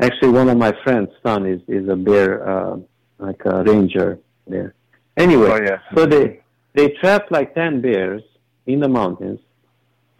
Actually, 0.00 0.30
one 0.30 0.48
of 0.48 0.58
my 0.58 0.72
friends' 0.82 1.10
son 1.22 1.46
is 1.46 1.60
is 1.68 1.88
a 1.88 1.94
bear, 1.96 2.48
uh, 2.48 2.76
like 3.18 3.40
a 3.44 3.62
ranger 3.62 4.18
there. 4.48 4.74
Anyway, 5.16 5.50
oh, 5.50 5.62
yeah. 5.62 5.78
so 5.94 6.04
they 6.04 6.40
they 6.74 6.88
trapped 7.00 7.30
like 7.30 7.54
ten 7.54 7.80
bears 7.80 8.22
in 8.66 8.80
the 8.80 8.88
mountains. 8.88 9.38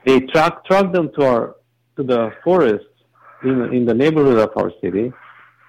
They 0.06 0.20
truck 0.20 0.64
truck 0.64 0.92
them 0.92 1.10
to 1.18 1.26
our 1.26 1.56
to 1.96 2.04
the 2.04 2.32
forest 2.44 2.86
in, 3.42 3.72
in 3.72 3.84
the 3.84 3.94
neighborhood 3.94 4.38
of 4.38 4.50
our 4.56 4.72
city. 4.80 5.12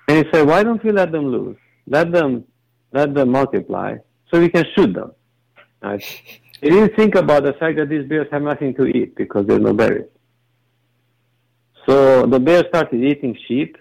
And 0.08 0.26
he 0.26 0.32
said, 0.32 0.48
why 0.48 0.64
don't 0.64 0.84
we 0.84 0.92
let 0.92 1.12
them 1.12 1.28
loose? 1.28 1.58
Let 1.88 2.12
them, 2.12 2.46
let 2.92 3.14
them 3.14 3.30
multiply 3.30 3.98
so 4.32 4.40
we 4.40 4.50
can 4.50 4.66
shoot 4.76 4.94
them. 4.94 5.12
Right? 5.82 6.04
He 6.62 6.70
didn't 6.70 6.96
think 6.96 7.16
about 7.16 7.44
the 7.44 7.54
fact 7.54 7.78
that 7.78 7.90
these 7.90 8.08
bears 8.08 8.28
have 8.32 8.42
nothing 8.42 8.74
to 8.76 8.86
eat 8.86 9.16
because 9.16 9.46
there's 9.48 9.62
no 9.62 9.74
berries. 9.74 10.08
So 11.88 12.26
the 12.26 12.40
bear 12.40 12.64
started 12.68 13.04
eating 13.04 13.38
sheep. 13.48 13.78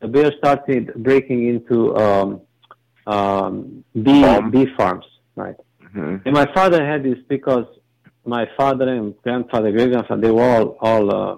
The 0.00 0.08
bear 0.08 0.32
started 0.38 0.94
breaking 0.94 1.48
into 1.48 1.96
um, 1.96 2.40
um, 3.06 3.84
bee, 4.00 4.22
Farm. 4.22 4.50
bee 4.50 4.66
farms, 4.76 5.04
right? 5.34 5.56
Mm-hmm. 5.82 6.16
And 6.24 6.34
my 6.34 6.46
father 6.54 6.84
had 6.86 7.02
this 7.02 7.18
because 7.28 7.66
my 8.24 8.48
father 8.56 8.88
and 8.88 9.20
grandfather, 9.22 9.72
great 9.72 9.90
grandfather, 9.90 10.20
they 10.20 10.30
were 10.30 10.42
all 10.42 10.76
all 10.80 11.14
uh, 11.14 11.36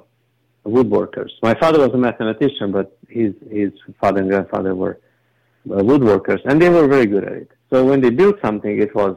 woodworkers. 0.64 1.30
My 1.42 1.54
father 1.54 1.78
was 1.80 1.90
a 1.94 1.98
mathematician, 1.98 2.72
but 2.72 2.96
his 3.08 3.34
his 3.50 3.72
father 4.00 4.20
and 4.20 4.30
grandfather 4.30 4.74
were 4.74 5.00
uh, 5.70 5.76
woodworkers, 5.76 6.40
and 6.44 6.60
they 6.60 6.68
were 6.68 6.86
very 6.86 7.06
good 7.06 7.24
at 7.24 7.32
it. 7.32 7.50
So 7.70 7.84
when 7.84 8.00
they 8.00 8.10
built 8.10 8.36
something, 8.42 8.80
it 8.80 8.94
was 8.94 9.16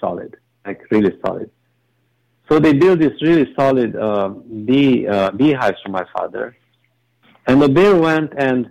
solid, 0.00 0.36
like 0.64 0.80
really 0.90 1.18
solid. 1.24 1.50
So 2.48 2.60
they 2.60 2.72
built 2.72 3.00
this 3.00 3.20
really 3.22 3.52
solid 3.58 3.96
uh, 3.96 4.28
bee 4.28 5.06
uh, 5.06 5.32
beehives 5.32 5.78
for 5.82 5.90
my 5.90 6.04
father, 6.16 6.56
and 7.46 7.60
the 7.60 7.68
bear 7.68 7.96
went 7.96 8.32
and 8.36 8.70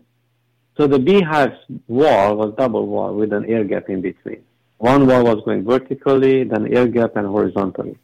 so 0.78 0.88
the 0.88 1.00
beehive's 1.00 1.58
wall 1.88 2.36
was 2.36 2.54
double 2.58 2.86
wall 2.88 3.14
with 3.14 3.32
an 3.32 3.46
air 3.46 3.64
gap 3.64 3.90
in 3.90 4.02
between. 4.02 4.44
One 4.78 5.08
wall 5.08 5.24
was 5.24 5.42
going 5.46 5.64
vertically, 5.64 6.44
then 6.44 6.74
air 6.74 6.88
gap 6.88 7.16
and 7.16 7.28
horizontally. 7.28 7.98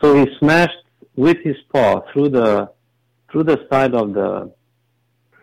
So 0.00 0.14
he 0.14 0.26
smashed 0.38 0.84
with 1.16 1.38
his 1.42 1.56
paw 1.72 2.02
through 2.12 2.28
the 2.30 2.70
through 3.36 3.44
the 3.44 3.66
side 3.70 3.94
of 3.94 4.14
the 4.14 4.50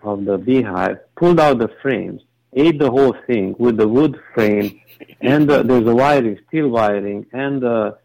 of 0.01 0.25
the 0.25 0.36
beehive, 0.36 0.97
pulled 1.15 1.39
out 1.39 1.60
the 1.60 1.69
frames, 1.82 2.21
ate 2.53 2.79
the 2.79 2.89
whole 2.89 3.15
thing 3.27 3.56
with 3.60 3.77
the 3.77 3.88
wood 3.88 4.19
frame, 4.34 4.82
and 5.21 5.47
the, 5.47 5.62
there's 5.62 5.88
a 5.88 5.95
wiring, 5.95 6.38
steel 6.47 6.69
wiring, 6.69 7.23
and 7.34 7.62
the 7.62 7.95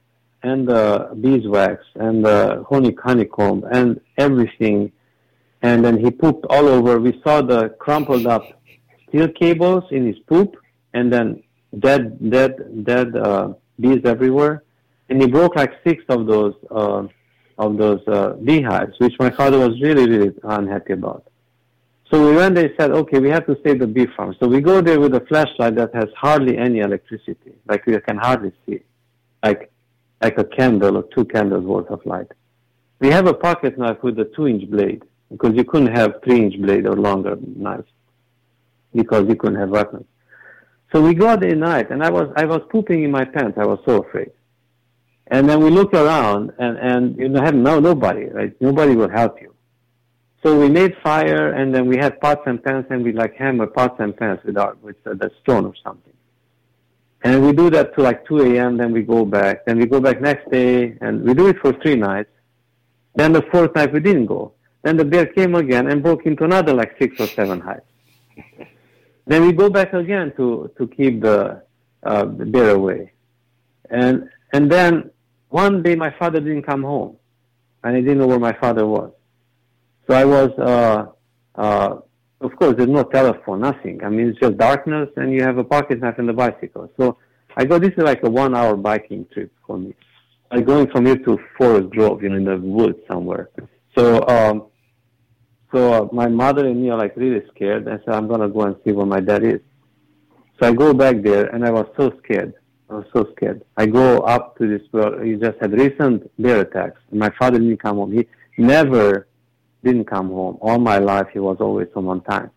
and 0.43 0.69
the 0.69 1.11
beeswax 1.23 1.83
and 1.95 2.23
the 2.23 2.65
honey 2.69 2.95
honeycomb 3.03 3.65
and 3.73 3.99
everything, 4.19 4.93
and 5.63 5.83
then 5.83 5.99
he 5.99 6.11
pooped 6.11 6.45
all 6.51 6.69
over. 6.69 7.01
We 7.01 7.19
saw 7.25 7.41
the 7.41 7.71
crumpled 7.81 8.27
up 8.27 8.45
steel 9.09 9.29
cables 9.29 9.85
in 9.91 10.07
his 10.07 10.19
poop, 10.29 10.55
and 10.93 11.11
then 11.11 11.43
dead 11.79 12.31
dead 12.31 12.85
dead 12.85 13.17
uh, 13.17 13.55
bees 13.81 14.03
everywhere. 14.05 14.55
and 15.09 15.23
he 15.23 15.27
broke 15.27 15.57
like 15.57 15.73
six 15.87 16.05
of 16.11 16.27
those 16.27 16.55
uh, 16.71 17.03
of 17.59 17.77
those 17.77 18.01
uh, 18.07 18.35
beehives, 18.45 18.95
which 18.99 19.15
my 19.19 19.31
father 19.31 19.59
was 19.59 19.81
really 19.81 20.09
really 20.09 20.33
unhappy 20.45 20.93
about. 20.93 21.25
So 22.11 22.27
we 22.27 22.37
went 22.37 22.55
there 22.55 22.67
and 22.67 22.75
said, 22.79 22.91
okay, 22.91 23.19
we 23.19 23.29
have 23.29 23.45
to 23.47 23.57
save 23.63 23.81
the 23.81 23.87
bee 23.87 24.07
farm. 24.17 24.35
So 24.41 24.49
we 24.49 24.63
go 24.63 24.81
there 24.81 24.99
with 24.99 25.15
a 25.15 25.21
flashlight 25.27 25.75
that 25.75 25.95
has 25.95 26.07
hardly 26.17 26.57
any 26.57 26.79
electricity, 26.79 27.53
like 27.69 27.83
you 27.87 28.01
can 28.01 28.17
hardly 28.17 28.53
see, 28.65 28.81
like 29.43 29.71
like 30.23 30.39
a 30.39 30.45
candle 30.45 30.97
or 30.97 31.05
two 31.15 31.25
candles 31.25 31.65
worth 31.65 31.91
of 31.91 32.05
light. 32.07 32.31
We 33.01 33.09
have 33.11 33.27
a 33.27 33.35
pocket 33.35 33.79
knife 33.79 34.03
with 34.03 34.19
a 34.19 34.25
two-inch 34.25 34.69
blade 34.69 35.05
because 35.31 35.55
you 35.55 35.65
couldn't 35.65 35.95
have 35.95 36.15
three-inch 36.25 36.61
blade 36.61 36.87
or 36.87 36.97
longer 36.97 37.37
knives 37.57 37.89
because 38.95 39.29
you 39.29 39.37
couldn't 39.37 39.61
have 39.61 39.69
weapons. 39.69 40.07
So 40.93 41.03
we 41.03 41.15
go 41.15 41.29
out 41.29 41.45
at 41.45 41.57
night, 41.57 41.91
and 41.91 42.03
I 42.03 42.11
was 42.11 42.33
I 42.37 42.47
was 42.47 42.63
pooping 42.71 43.03
in 43.05 43.11
my 43.11 43.25
pants. 43.25 43.59
I 43.59 43.67
was 43.67 43.79
so 43.85 44.03
afraid. 44.03 44.31
And 45.31 45.49
then 45.49 45.61
we 45.63 45.71
looked 45.71 45.95
around, 45.95 46.53
and 46.59 46.79
and 46.79 47.17
you 47.19 47.29
know, 47.29 47.43
have 47.43 47.55
no 47.55 47.81
nobody, 47.81 48.25
right? 48.27 48.55
Nobody 48.61 48.97
will 48.97 49.11
help 49.11 49.41
you. 49.41 49.55
So 50.43 50.59
we 50.59 50.69
made 50.69 50.97
fire, 51.03 51.53
and 51.53 51.75
then 51.75 51.87
we 51.87 51.97
had 51.99 52.21
pots 52.21 52.43
and 52.47 52.63
pans, 52.63 52.87
and 52.91 53.05
we 53.05 53.13
like 53.13 53.35
hammer 53.35 53.67
pots 53.67 53.97
and 53.99 54.17
pans 54.17 54.41
with 54.45 54.57
our 54.57 54.75
with 54.81 55.03
the 55.05 55.31
stone 55.43 55.67
or 55.67 55.75
something. 55.85 56.13
And 57.23 57.45
we 57.45 57.53
do 57.53 57.69
that 57.71 57.95
to 57.97 58.03
like 58.03 58.27
2 58.27 58.43
a.m. 58.53 58.77
Then 58.77 58.93
we 58.93 59.03
go 59.03 59.25
back. 59.25 59.65
Then 59.67 59.79
we 59.79 59.87
go 59.87 60.01
back 60.01 60.21
next 60.21 60.51
day, 60.51 60.97
and 61.01 61.25
we 61.25 61.35
do 61.35 61.49
it 61.49 61.59
for 61.59 61.73
three 61.83 61.97
nights. 61.97 62.31
Then 63.15 63.33
the 63.33 63.43
fourth 63.51 63.75
night 63.75 63.93
we 63.93 64.01
didn't 64.01 64.27
go. 64.27 64.53
Then 64.83 64.97
the 64.97 65.05
bear 65.05 65.27
came 65.27 65.57
again 65.57 65.91
and 65.91 66.03
broke 66.03 66.25
into 66.25 66.45
another 66.45 66.73
like 66.73 66.97
six 66.99 67.21
or 67.21 67.27
seven 67.27 67.61
hives. 67.61 67.83
then 69.27 69.45
we 69.45 69.53
go 69.53 69.69
back 69.69 69.93
again 69.93 70.33
to 70.37 70.71
to 70.79 70.87
keep 70.87 71.21
the, 71.21 71.63
uh, 72.05 72.25
the 72.25 72.47
bear 72.47 72.71
away. 72.71 73.13
And 73.91 74.31
and 74.53 74.71
then 74.71 75.11
one 75.49 75.83
day 75.83 75.95
my 75.95 76.15
father 76.19 76.41
didn't 76.41 76.63
come 76.63 76.83
home, 76.83 77.17
and 77.83 77.97
I 77.97 78.01
didn't 78.01 78.19
know 78.19 78.27
where 78.27 78.39
my 78.39 78.53
father 78.53 78.87
was. 78.87 79.13
So 80.07 80.15
I 80.15 80.25
was, 80.25 80.51
uh, 80.59 81.07
uh, 81.61 81.99
of 82.41 82.57
course, 82.57 82.75
there's 82.77 82.89
no 82.89 83.05
telephone, 83.05 83.61
nothing. 83.61 84.03
I 84.05 84.09
mean, 84.09 84.29
it's 84.29 84.41
just 84.41 84.57
darkness, 84.57 85.09
and 85.17 85.33
you 85.33 85.43
have 85.43 85.59
a 85.59 85.65
pocket 85.65 86.01
knife 86.01 86.19
and 86.19 86.31
a 86.31 86.33
bicycle. 86.33 86.91
So 86.99 87.19
I 87.57 87.65
go. 87.65 87.79
This 87.79 87.93
is 87.97 88.05
like 88.05 88.23
a 88.23 88.31
one-hour 88.31 88.77
biking 88.77 89.27
trip 89.33 89.53
for 89.67 89.79
me. 89.79 89.95
I'm 90.51 90.65
going 90.65 90.91
from 90.91 91.07
here 91.07 91.17
to 91.17 91.39
Forest 91.59 91.91
Grove, 91.91 92.23
you 92.23 92.31
know, 92.31 92.37
in 92.37 92.45
the 92.45 92.57
woods 92.57 92.99
somewhere. 93.07 93.51
So, 93.97 94.27
um, 94.29 94.67
so 95.73 95.93
uh, 95.93 96.09
my 96.13 96.27
mother 96.27 96.67
and 96.67 96.81
me 96.81 96.89
are 96.91 96.99
like 96.99 97.17
really 97.17 97.43
scared. 97.55 97.89
I 97.89 97.99
said, 98.05 98.15
I'm 98.15 98.29
gonna 98.29 98.49
go 98.49 98.63
and 98.63 98.77
see 98.85 98.93
where 98.93 99.07
my 99.07 99.21
dad 99.21 99.45
is. 99.45 99.61
So 100.59 100.69
I 100.69 100.73
go 100.73 100.95
back 100.95 101.23
there, 101.23 101.47
and 101.47 101.65
I 101.65 101.71
was 101.71 101.87
so 101.97 102.13
scared. 102.25 102.55
I 102.91 102.95
was 102.95 103.05
so 103.13 103.27
scared. 103.37 103.63
I 103.77 103.87
go 103.87 104.21
up 104.21 104.57
to 104.59 104.67
this 104.67 104.87
where 104.93 105.23
he 105.23 105.35
just 105.35 105.59
had 105.61 105.73
recent 105.73 106.31
bear 106.41 106.61
attacks. 106.63 107.01
My 107.13 107.31
father 107.39 107.59
didn't 107.59 107.83
come 107.83 107.97
home. 107.97 108.13
He 108.13 108.27
never 108.57 109.29
didn't 109.85 110.07
come 110.07 110.29
home. 110.29 110.57
All 110.61 110.79
my 110.79 110.99
life, 110.99 111.27
he 111.33 111.39
was 111.39 111.59
always 111.61 111.89
home 111.93 112.09
on 112.09 112.23
time. 112.23 112.51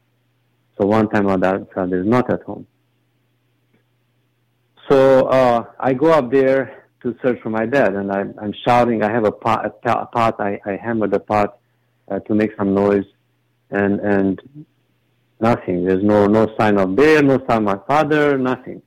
So 0.78 0.86
one 0.86 1.10
time 1.10 1.26
my 1.26 1.38
dad 1.38 1.68
is 1.92 2.08
not 2.08 2.32
at 2.32 2.44
home. 2.44 2.66
So 4.90 5.28
uh, 5.28 5.66
I 5.80 5.94
go 5.94 6.12
up 6.12 6.32
there 6.32 6.88
to 7.04 7.16
search 7.22 7.40
for 7.42 7.50
my 7.50 7.66
dad, 7.66 7.94
and 7.94 8.12
I'm, 8.12 8.34
I'm 8.42 8.54
shouting. 8.66 9.04
I 9.04 9.12
have 9.12 9.26
a 9.26 9.32
pot. 9.32 9.66
A 9.66 10.06
pot 10.06 10.36
I, 10.40 10.60
I 10.66 10.78
hammer 10.78 11.08
the 11.08 11.20
pot 11.20 11.60
uh, 12.10 12.20
to 12.20 12.34
make 12.34 12.52
some 12.58 12.74
noise, 12.74 13.06
and 13.70 14.00
and 14.00 14.66
nothing. 15.40 15.86
There's 15.86 16.04
no 16.04 16.26
no 16.26 16.54
sign 16.58 16.78
of 16.78 16.96
bear, 16.96 17.22
no 17.22 17.38
sign 17.48 17.58
of 17.58 17.64
my 17.64 17.80
father, 17.88 18.38
nothing. 18.38 18.82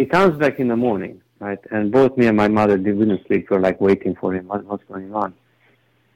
He 0.00 0.06
comes 0.06 0.38
back 0.38 0.58
in 0.58 0.68
the 0.68 0.76
morning, 0.76 1.20
right? 1.40 1.58
And 1.70 1.92
both 1.92 2.16
me 2.16 2.24
and 2.26 2.34
my 2.34 2.48
mother 2.48 2.78
didn't 2.78 3.20
sleep. 3.26 3.50
We 3.50 3.56
are 3.58 3.60
like 3.60 3.82
waiting 3.82 4.16
for 4.18 4.34
him. 4.34 4.48
What, 4.48 4.64
what's 4.64 4.84
going 4.84 5.14
on? 5.14 5.34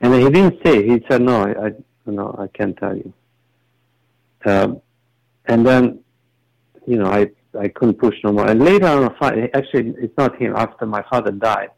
And 0.01 0.15
he 0.15 0.31
didn't 0.31 0.59
say. 0.65 0.89
He 0.89 1.05
said, 1.07 1.21
"No, 1.21 1.43
I, 1.43 1.67
I 1.67 1.71
no, 2.07 2.35
I 2.39 2.47
can't 2.57 2.75
tell 2.79 2.97
you." 2.97 3.13
Um, 4.47 4.81
and 5.45 5.67
then, 5.67 6.01
you 6.87 6.97
know, 6.97 7.11
I 7.11 7.31
I 7.61 7.69
couldn't 7.69 7.99
push 7.99 8.15
no 8.25 8.33
more. 8.33 8.47
And 8.47 8.65
later 8.65 8.87
on, 8.87 9.15
actually, 9.53 9.93
it's 9.99 10.17
not 10.17 10.35
him. 10.41 10.57
After 10.57 10.87
my 10.87 11.03
father 11.11 11.31
died, 11.31 11.69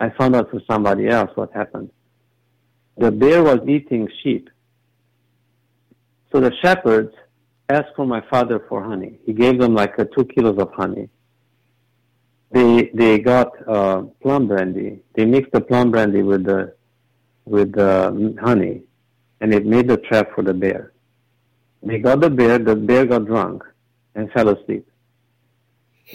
I 0.00 0.10
found 0.10 0.34
out 0.34 0.50
from 0.50 0.60
somebody 0.68 1.06
else 1.06 1.30
what 1.36 1.52
happened. 1.52 1.90
The 2.98 3.12
bear 3.12 3.44
was 3.44 3.60
eating 3.68 4.08
sheep. 4.24 4.50
So 6.32 6.40
the 6.40 6.52
shepherds 6.62 7.14
asked 7.68 7.94
for 7.94 8.06
my 8.06 8.22
father 8.28 8.58
for 8.68 8.82
honey. 8.82 9.20
He 9.24 9.32
gave 9.32 9.60
them 9.60 9.76
like 9.76 9.96
two 9.96 10.24
kilos 10.24 10.58
of 10.58 10.72
honey. 10.72 11.10
They 12.54 12.90
they 12.94 13.18
got 13.18 13.50
uh, 13.68 14.02
plum 14.22 14.46
brandy. 14.46 15.00
They 15.14 15.24
mixed 15.24 15.50
the 15.52 15.60
plum 15.60 15.90
brandy 15.90 16.22
with 16.22 16.44
the 16.44 16.74
with 17.44 17.72
the 17.72 18.36
honey, 18.40 18.82
and 19.40 19.52
it 19.52 19.66
made 19.66 19.88
the 19.88 19.96
trap 19.96 20.26
for 20.34 20.42
the 20.42 20.54
bear. 20.54 20.92
They 21.82 21.98
got 21.98 22.20
the 22.20 22.30
bear. 22.30 22.58
The 22.58 22.76
bear 22.76 23.06
got 23.06 23.26
drunk 23.26 23.64
and 24.14 24.30
fell 24.30 24.48
asleep. 24.50 24.86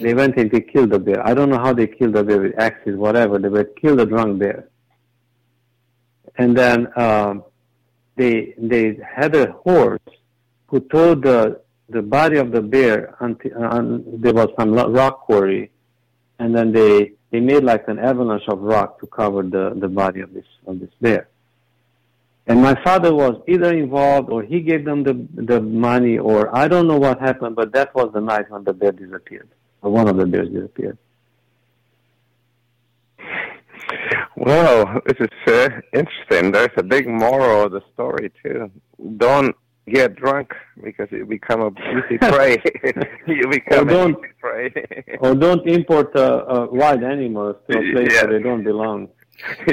They 0.00 0.14
went 0.14 0.38
and 0.38 0.50
they 0.50 0.62
killed 0.62 0.90
the 0.90 0.98
bear. 0.98 1.20
I 1.26 1.34
don't 1.34 1.50
know 1.50 1.58
how 1.58 1.74
they 1.74 1.86
killed 1.86 2.14
the 2.14 2.24
bear 2.24 2.40
with 2.40 2.58
axes, 2.58 2.96
whatever. 2.96 3.38
They 3.38 3.48
would 3.48 3.76
kill 3.76 3.96
the 3.96 4.06
drunk 4.06 4.38
bear. 4.38 4.68
And 6.36 6.56
then 6.56 6.88
um, 6.96 7.44
they 8.16 8.54
they 8.56 8.98
had 9.04 9.34
a 9.34 9.52
horse 9.52 10.08
who 10.68 10.80
towed 10.80 11.22
the 11.22 11.60
the 11.90 12.00
body 12.00 12.38
of 12.38 12.50
the 12.50 12.62
bear 12.62 13.14
until 13.20 13.62
uh, 13.62 13.82
there 14.24 14.32
was 14.32 14.48
some 14.58 14.72
rock 14.72 15.20
quarry, 15.26 15.70
and 16.40 16.54
then 16.56 16.72
they 16.72 17.12
they 17.30 17.40
made 17.40 17.62
like 17.62 17.86
an 17.88 17.98
avalanche 17.98 18.48
of 18.48 18.58
rock 18.60 18.98
to 19.00 19.06
cover 19.06 19.42
the, 19.42 19.64
the 19.76 19.88
body 19.88 20.20
of 20.20 20.34
this 20.34 20.48
of 20.66 20.80
this 20.80 20.94
bear. 21.00 21.28
And 22.46 22.60
my 22.60 22.74
father 22.82 23.14
was 23.14 23.34
either 23.46 23.72
involved 23.72 24.28
or 24.30 24.42
he 24.42 24.60
gave 24.60 24.84
them 24.84 25.04
the 25.04 25.14
the 25.50 25.60
money 25.60 26.18
or 26.18 26.54
I 26.62 26.66
don't 26.66 26.88
know 26.88 26.98
what 26.98 27.20
happened, 27.20 27.54
but 27.54 27.72
that 27.72 27.94
was 27.94 28.10
the 28.12 28.20
night 28.20 28.50
when 28.50 28.64
the 28.64 28.72
bear 28.72 28.92
disappeared 28.92 29.50
one 29.88 30.08
of 30.08 30.16
the 30.16 30.26
bears 30.26 30.48
disappeared. 30.50 30.98
Well, 34.36 35.00
this 35.06 35.16
is 35.20 35.52
uh, 35.52 35.68
interesting. 35.92 36.52
There's 36.52 36.70
a 36.76 36.82
big 36.82 37.08
moral 37.08 37.66
of 37.66 37.72
the 37.72 37.82
story 37.92 38.32
too. 38.42 38.70
Don't 39.16 39.54
get 39.88 40.16
drunk 40.16 40.54
because 40.82 41.08
you 41.10 41.26
become 41.26 41.60
a 41.62 41.70
easy 42.06 42.18
prey. 42.18 42.62
you 43.26 43.48
become 43.48 43.88
or 43.88 43.90
don't, 43.90 44.18
easy 44.18 44.32
prey. 44.40 45.16
or 45.20 45.34
don't 45.34 45.66
import 45.66 46.14
uh, 46.14 46.20
uh, 46.20 46.66
wild 46.70 47.02
animals 47.02 47.56
to 47.68 47.78
a 47.78 47.92
place 47.92 48.12
yeah. 48.12 48.24
where 48.24 48.38
they 48.38 48.42
don't 48.42 48.64
belong. 48.64 49.08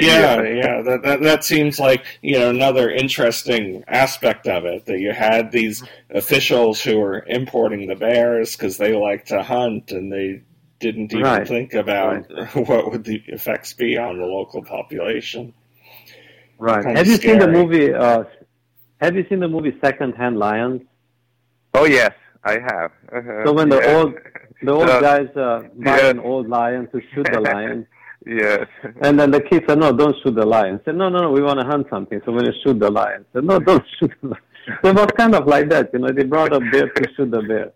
yeah, 0.00 0.40
yeah, 0.42 0.80
that, 0.80 1.02
that 1.02 1.20
that 1.20 1.44
seems 1.44 1.78
like 1.78 2.02
you 2.22 2.38
know 2.38 2.48
another 2.48 2.90
interesting 2.90 3.84
aspect 3.86 4.46
of 4.46 4.64
it 4.64 4.86
that 4.86 4.98
you 4.98 5.12
had 5.12 5.52
these 5.52 5.84
officials 6.08 6.80
who 6.80 6.98
were 6.98 7.22
importing 7.26 7.86
the 7.86 7.94
bears 7.94 8.56
because 8.56 8.78
they 8.78 8.94
like 8.94 9.26
to 9.26 9.42
hunt 9.42 9.92
and 9.92 10.10
they 10.10 10.40
didn't 10.80 11.12
even 11.12 11.22
right. 11.22 11.46
think 11.46 11.74
about 11.74 12.30
right. 12.30 12.56
what 12.68 12.90
would 12.90 13.04
the 13.04 13.22
effects 13.26 13.72
be 13.72 13.98
on 13.98 14.18
the 14.18 14.24
local 14.24 14.62
population. 14.62 15.52
Right. 16.58 16.82
Kind 16.82 16.98
have 16.98 17.06
you 17.06 17.16
scary. 17.16 17.40
seen 17.40 17.40
the 17.40 17.52
movie? 17.52 17.92
Uh, 17.92 18.24
have 19.00 19.14
you 19.16 19.24
seen 19.28 19.40
the 19.40 19.48
movie 19.48 19.76
Second 19.82 20.12
Hand 20.14 20.38
Lions? 20.38 20.82
Oh 21.74 21.84
yes, 21.84 22.12
I 22.44 22.52
have. 22.52 22.92
Uh-huh. 23.12 23.44
So 23.44 23.52
when 23.52 23.68
the 23.68 23.80
yeah. 23.80 23.96
old 23.96 24.14
the 24.62 24.72
old 24.72 24.88
guys 24.88 25.28
uh, 25.36 25.62
buy 25.76 26.00
an 26.00 26.18
old 26.18 26.48
lion 26.48 26.88
to 26.92 27.00
shoot 27.14 27.26
the 27.32 27.40
lion. 27.40 27.86
Yes. 28.26 28.66
And 29.00 29.18
then 29.18 29.30
the 29.30 29.40
kids 29.40 29.64
said, 29.68 29.78
no, 29.78 29.92
don't 29.92 30.14
shoot 30.22 30.34
the 30.34 30.44
lion. 30.44 30.80
Said, 30.84 30.96
no, 30.96 31.08
no, 31.08 31.22
no, 31.22 31.30
we 31.30 31.40
want 31.40 31.60
to 31.60 31.66
hunt 31.66 31.86
something. 31.88 32.20
So 32.26 32.32
we're 32.32 32.40
going 32.40 32.52
to 32.52 32.58
shoot 32.62 32.78
the 32.78 32.90
lion. 32.90 33.24
Said, 33.32 33.44
no, 33.44 33.58
don't 33.58 33.82
shoot 33.98 34.12
the 34.20 34.28
lion. 34.28 34.42
So 34.82 34.88
it 34.90 34.96
was 34.96 35.08
kind 35.16 35.34
of 35.34 35.46
like 35.46 35.70
that, 35.70 35.90
you 35.94 36.00
know. 36.00 36.12
They 36.12 36.24
brought 36.24 36.52
a 36.52 36.60
bear 36.60 36.90
to 36.90 37.10
shoot 37.16 37.30
the 37.30 37.42
bear. 37.42 37.72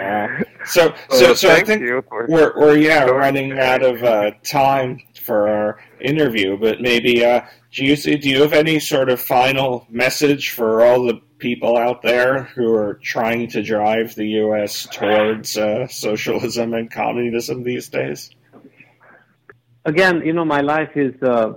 uh, 0.00 0.44
so, 0.64 0.92
so, 1.10 1.34
so 1.34 1.50
I 1.50 1.62
think 1.62 1.82
we're, 1.82 2.52
we're 2.56 2.78
yeah 2.78 3.04
running 3.04 3.58
out 3.58 3.84
of 3.84 4.02
uh, 4.02 4.32
time 4.42 4.98
for 5.20 5.48
our 5.48 5.78
interview, 6.00 6.56
but 6.56 6.80
maybe 6.80 7.24
uh, 7.24 7.42
do 7.72 7.84
you 7.84 7.96
do 7.96 8.28
you 8.28 8.42
have 8.42 8.52
any 8.52 8.80
sort 8.80 9.08
of 9.08 9.20
final 9.20 9.86
message 9.88 10.50
for 10.50 10.82
all 10.82 11.04
the 11.04 11.20
people 11.38 11.76
out 11.76 12.02
there 12.02 12.44
who 12.54 12.74
are 12.74 12.94
trying 13.02 13.48
to 13.48 13.62
drive 13.62 14.14
the 14.14 14.26
U.S. 14.44 14.86
towards 14.90 15.56
uh, 15.56 15.86
socialism 15.86 16.74
and 16.74 16.90
communism 16.90 17.62
these 17.62 17.88
days? 17.88 18.30
again, 19.84 20.22
you 20.24 20.32
know, 20.32 20.44
my 20.44 20.60
life 20.60 20.90
is 20.96 21.14
uh, 21.22 21.54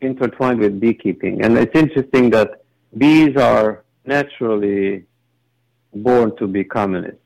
intertwined 0.00 0.60
with 0.60 0.80
beekeeping, 0.80 1.42
and 1.42 1.56
it's 1.58 1.74
interesting 1.74 2.30
that 2.30 2.62
bees 2.96 3.36
are 3.36 3.84
naturally 4.04 5.04
born 5.94 6.36
to 6.36 6.46
be 6.46 6.64
communists. 6.64 7.20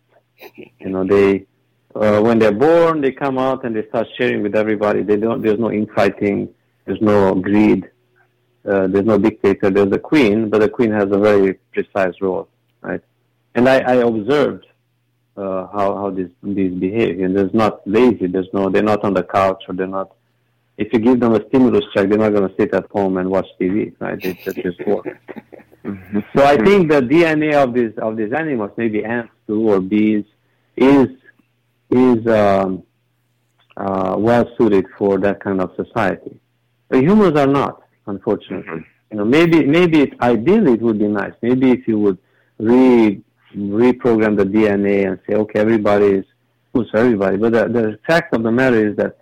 You 0.79 0.89
know, 0.89 1.05
they 1.05 1.47
uh, 1.95 2.21
when 2.21 2.39
they're 2.39 2.53
born, 2.53 3.01
they 3.01 3.13
come 3.13 3.39
out 3.39 3.65
and 3.65 3.75
they 3.75 3.87
start 3.89 4.07
sharing 4.17 4.43
with 4.43 4.55
everybody. 4.55 5.03
They 5.03 5.17
don't. 5.17 5.43
There's 5.43 5.59
no 5.59 5.73
infighting. 5.73 6.49
There's 6.85 7.01
no 7.01 7.35
greed. 7.35 7.91
Uh, 8.69 8.87
there's 8.87 9.07
no 9.07 9.19
dictator. 9.19 9.71
There's 9.71 9.93
a 9.93 9.99
queen, 9.99 10.51
but 10.51 10.61
the 10.61 10.69
queen 10.69 10.93
has 10.93 11.05
a 11.11 11.19
very 11.19 11.55
precise 11.73 12.15
role, 12.21 12.49
right? 12.83 13.01
And 13.55 13.69
I, 13.69 13.79
I 13.79 13.95
observed 13.95 14.67
uh, 15.37 15.67
how 15.69 15.97
how 15.97 16.11
these 16.11 16.31
these 16.43 16.73
behave. 16.75 17.21
And 17.21 17.37
there's 17.37 17.55
not 17.55 17.87
lazy. 17.87 18.27
There's 18.27 18.49
no 18.53 18.69
they're 18.69 18.83
not 18.83 19.03
on 19.05 19.15
the 19.15 19.25
couch 19.25 19.65
or 19.69 19.75
they're 19.75 19.87
not. 19.87 20.13
If 20.77 20.93
you 20.93 20.99
give 20.99 21.21
them 21.21 21.35
a 21.35 21.47
stimulus 21.49 21.85
check, 21.93 22.09
they're 22.09 22.19
not 22.19 22.33
going 22.33 22.49
to 22.49 22.55
sit 22.57 22.73
at 22.73 22.87
home 22.91 23.19
and 23.19 23.31
watch 23.31 23.47
TV, 23.61 23.93
right? 23.99 24.21
They 24.21 24.35
just 24.35 24.87
work. 24.87 25.07
Mm-hmm. 25.85 26.21
So 26.37 26.45
I 26.45 26.57
think 26.57 26.91
the 26.91 27.01
DNA 27.01 27.55
of 27.55 27.73
these 27.73 27.93
of 27.99 28.17
these 28.17 28.33
animals, 28.33 28.71
maybe 28.77 29.03
ants 29.05 29.33
too 29.47 29.69
or 29.71 29.81
bees, 29.81 30.25
is 30.77 31.09
is 31.91 32.27
um, 32.27 32.83
uh, 33.77 34.15
well 34.19 34.49
suited 34.57 34.87
for 34.99 35.19
that 35.19 35.43
kind 35.43 35.61
of 35.61 35.73
society. 35.77 36.39
But 36.89 37.03
humans 37.03 37.39
are 37.39 37.47
not, 37.47 37.83
unfortunately. 38.07 38.73
Mm-hmm. 38.73 38.85
You 39.11 39.17
know, 39.19 39.25
maybe 39.25 39.65
maybe 39.65 40.03
it, 40.03 40.21
ideally 40.21 40.75
it 40.75 40.83
would 40.83 40.99
be 40.99 41.09
nice. 41.09 41.33
Maybe 41.43 41.71
if 41.71 41.89
you 41.89 41.99
would 41.99 42.19
re 42.59 43.21
reprogram 43.57 44.37
the 44.37 44.45
DNA 44.45 45.09
and 45.09 45.19
say, 45.27 45.35
okay, 45.35 45.59
everybody 45.59 46.07
is 46.07 46.25
who's 46.73 46.89
everybody. 46.95 47.37
But 47.37 47.53
the, 47.53 47.69
the 47.69 47.99
fact 48.07 48.35
of 48.35 48.43
the 48.43 48.53
matter 48.53 48.89
is 48.89 48.97
that 48.97 49.17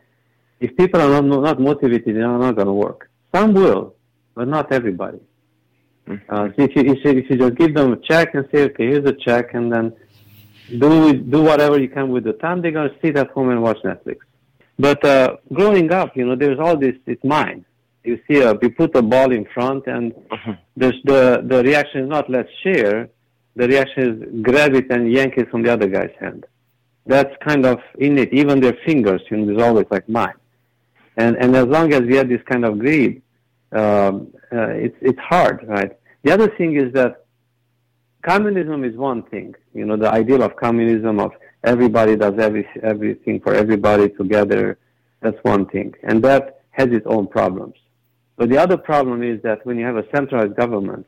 if 0.61 0.77
people 0.77 1.01
are 1.01 1.09
not 1.09 1.25
not 1.25 1.61
motivated, 1.61 2.17
they're 2.17 2.29
not 2.29 2.57
going 2.57 2.67
to 2.67 2.73
work. 2.73 3.11
Some 3.35 3.55
will, 3.55 3.95
but 4.35 4.49
not 4.49 4.73
everybody. 4.73 5.21
Mm-hmm. 6.07 6.35
Uh, 6.35 6.49
so 6.57 6.63
if 6.63 6.77
you, 6.77 6.83
if 6.83 7.05
you 7.05 7.11
if 7.11 7.31
you 7.31 7.37
just 7.37 7.55
give 7.55 7.75
them 7.75 7.93
a 7.93 7.97
check 7.97 8.35
and 8.35 8.47
say, 8.53 8.65
okay, 8.65 8.87
here's 8.89 9.07
a 9.07 9.13
check, 9.13 9.55
and 9.55 9.73
then 9.73 9.95
do 10.69 11.13
do 11.15 11.43
whatever 11.43 11.79
you 11.79 11.89
can 11.89 12.11
with 12.11 12.25
the 12.25 12.35
time, 12.35 12.63
they're 12.63 12.73
going 12.73 12.91
to 12.91 12.97
sit 13.01 13.17
at 13.17 13.31
home 13.31 13.51
and 13.51 13.63
watch 13.63 13.79
Netflix. 13.85 14.19
But 14.79 15.05
uh, 15.05 15.37
growing 15.53 15.91
up, 15.93 16.17
you 16.17 16.27
know, 16.27 16.37
there's 16.37 16.59
all 16.59 16.77
this. 16.77 16.95
It's 17.07 17.23
mine. 17.25 17.65
You 18.05 18.21
see, 18.29 18.41
a, 18.41 18.57
you 18.63 18.71
put 18.71 18.95
a 18.97 19.03
ball 19.03 19.33
in 19.33 19.45
front, 19.53 19.87
and 19.87 20.15
uh-huh. 20.31 20.55
there's 20.77 21.01
the 21.05 21.43
the 21.45 21.63
reaction 21.63 22.03
is 22.03 22.09
not 22.09 22.31
let's 22.31 22.51
share. 22.63 23.09
The 23.57 23.67
reaction 23.67 24.03
is 24.09 24.43
grab 24.43 24.75
it 24.75 24.91
and 24.91 25.13
yank 25.13 25.35
it 25.37 25.51
from 25.51 25.63
the 25.63 25.73
other 25.73 25.89
guy's 25.89 26.15
hand. 26.21 26.47
That's 27.07 27.35
kind 27.45 27.67
of 27.67 27.81
innate. 27.99 28.33
Even 28.33 28.61
their 28.61 28.77
fingers, 28.87 29.23
you 29.31 29.39
know, 29.39 29.47
there's 29.47 29.63
always 29.63 29.87
like 29.91 30.09
mine. 30.09 30.35
And 31.17 31.37
and 31.37 31.57
as 31.57 31.67
long 31.67 31.93
as 31.93 32.03
we 32.03 32.15
have 32.17 32.29
this 32.29 32.43
kind 32.49 32.65
of 32.65 32.79
greed, 32.79 33.23
um, 33.73 34.33
uh, 34.53 34.69
it's 34.69 34.97
it's 35.01 35.19
hard, 35.19 35.67
right? 35.67 35.93
The 36.23 36.33
other 36.33 36.49
thing 36.57 36.77
is 36.77 36.93
that 36.93 37.25
communism 38.23 38.85
is 38.85 38.97
one 38.97 39.23
thing. 39.25 39.55
You 39.75 39.85
know, 39.87 39.97
the 39.97 40.11
ideal 40.11 40.43
of 40.43 40.57
communism 40.57 41.21
of 41.21 41.33
everybody 41.65 42.17
does 42.17 42.39
every, 42.39 42.69
everything 42.83 43.41
for 43.41 43.55
everybody 43.55 44.09
together. 44.11 44.79
That's 45.21 45.39
one 45.43 45.67
thing. 45.67 45.95
And 46.03 46.23
that 46.25 46.63
has 46.71 46.89
its 46.89 47.07
own 47.07 47.27
problems. 47.27 47.75
But 48.37 48.51
the 48.51 48.59
other 48.59 48.77
problem 48.77 49.23
is 49.23 49.43
that 49.43 49.67
when 49.67 49.79
you 49.79 49.85
have 49.85 49.97
a 49.97 50.05
centralized 50.15 50.55
government, 50.57 51.07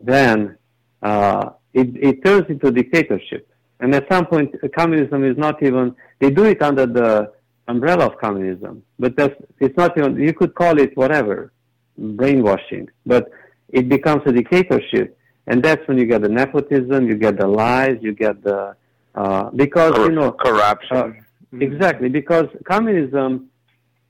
then 0.00 0.58
uh, 1.02 1.50
it, 1.72 1.88
it 1.96 2.24
turns 2.24 2.46
into 2.48 2.70
dictatorship. 2.70 3.48
And 3.80 3.94
at 3.94 4.06
some 4.10 4.26
point, 4.26 4.54
communism 4.76 5.24
is 5.24 5.36
not 5.38 5.62
even, 5.62 5.94
they 6.18 6.30
do 6.30 6.44
it 6.44 6.60
under 6.62 6.86
the 6.86 7.32
umbrella 7.68 8.06
of 8.06 8.18
communism, 8.18 8.82
but 8.98 9.14
that's, 9.16 9.34
it's 9.60 9.76
not 9.76 9.96
even, 9.96 10.16
you 10.16 10.32
could 10.32 10.54
call 10.54 10.78
it 10.78 10.96
whatever, 10.96 11.52
brainwashing, 11.96 12.88
but 13.06 13.30
it 13.68 13.88
becomes 13.88 14.22
a 14.26 14.32
dictatorship. 14.32 15.17
And 15.48 15.62
that's 15.62 15.86
when 15.88 15.96
you 15.96 16.04
get 16.04 16.20
the 16.22 16.28
nepotism, 16.28 17.08
you 17.08 17.16
get 17.16 17.38
the 17.38 17.46
lies, 17.46 17.96
you 18.02 18.12
get 18.12 18.42
the 18.44 18.76
uh, 19.14 19.50
because 19.50 19.94
Cor- 19.94 20.06
you 20.06 20.12
know 20.12 20.30
corruption. 20.30 20.96
Uh, 20.96 21.04
mm-hmm. 21.04 21.62
exactly 21.62 22.08
because 22.08 22.46
communism 22.64 23.48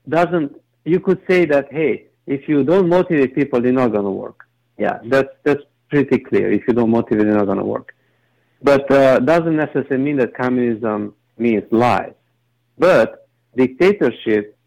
doesn't. 0.07 0.51
You 0.83 0.99
could 0.99 1.21
say 1.29 1.45
that 1.45 1.71
hey, 1.71 2.07
if 2.27 2.49
you 2.49 2.63
don't 2.63 2.89
motivate 2.89 3.33
people, 3.35 3.61
they're 3.61 3.71
not 3.71 3.93
going 3.93 4.03
to 4.03 4.11
work. 4.11 4.47
Yeah, 4.77 4.99
that's 5.05 5.29
that's 5.45 5.63
pretty 5.89 6.19
clear. 6.19 6.51
If 6.51 6.67
you 6.67 6.73
don't 6.73 6.91
motivate, 6.91 7.25
they're 7.25 7.37
not 7.37 7.45
going 7.45 7.57
to 7.57 7.71
work. 7.77 7.95
But 8.61 8.91
uh, 8.91 9.19
doesn't 9.19 9.55
necessarily 9.55 10.03
mean 10.03 10.17
that 10.17 10.35
communism 10.35 11.15
means 11.37 11.63
lies. 11.71 12.13
But 12.77 13.29
dictatorship, 13.55 14.57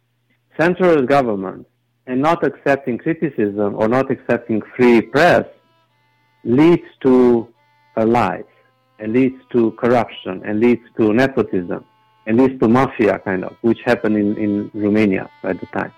centralized 0.59 1.07
government, 1.07 1.67
and 2.07 2.23
not 2.23 2.43
accepting 2.43 2.97
criticism 2.97 3.75
or 3.77 3.89
not 3.89 4.11
accepting 4.11 4.63
free 4.75 5.03
press 5.03 5.45
leads 6.45 6.87
to 7.03 7.49
a 7.97 8.05
lie 8.07 8.43
and 8.99 9.13
leads 9.13 9.37
to 9.53 9.73
corruption 9.73 10.43
and 10.45 10.61
leads 10.61 10.83
to 10.97 11.13
nepotism 11.13 11.85
and 12.27 12.39
leads 12.39 12.59
to 12.61 12.69
mafia 12.69 13.19
kind 13.19 13.45
of, 13.45 13.57
which 13.63 13.81
happened 13.85 14.17
in, 14.17 14.37
in 14.37 14.71
Romania 14.75 15.29
at 15.43 15.59
the 15.61 15.67
time. 15.67 15.93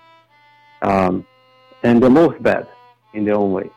Um, 0.81 1.25
and 1.83 2.01
the 2.01 2.09
most 2.09 2.41
bad 2.41 2.67
in 3.13 3.25
their 3.25 3.35
own 3.35 3.51
way. 3.51 3.69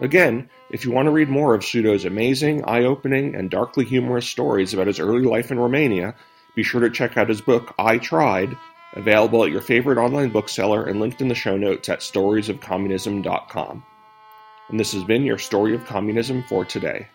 Again, 0.00 0.48
if 0.70 0.84
you 0.84 0.92
want 0.92 1.06
to 1.06 1.12
read 1.12 1.28
more 1.28 1.54
of 1.54 1.64
Pseudo's 1.64 2.04
amazing, 2.04 2.64
eye 2.64 2.84
opening, 2.84 3.34
and 3.34 3.50
darkly 3.50 3.84
humorous 3.84 4.26
stories 4.26 4.72
about 4.72 4.86
his 4.86 5.00
early 5.00 5.22
life 5.22 5.50
in 5.50 5.58
Romania, 5.58 6.14
be 6.54 6.62
sure 6.62 6.80
to 6.80 6.90
check 6.90 7.16
out 7.16 7.28
his 7.28 7.40
book, 7.40 7.74
I 7.78 7.98
Tried, 7.98 8.56
available 8.94 9.44
at 9.44 9.50
your 9.50 9.60
favorite 9.60 9.98
online 9.98 10.30
bookseller 10.30 10.84
and 10.84 11.00
linked 11.00 11.20
in 11.20 11.28
the 11.28 11.34
show 11.34 11.56
notes 11.56 11.88
at 11.88 12.00
storiesofcommunism.com. 12.00 13.84
And 14.70 14.78
this 14.78 14.92
has 14.92 15.04
been 15.04 15.24
your 15.24 15.38
story 15.38 15.74
of 15.74 15.84
communism 15.84 16.44
for 16.44 16.64
today. 16.64 17.08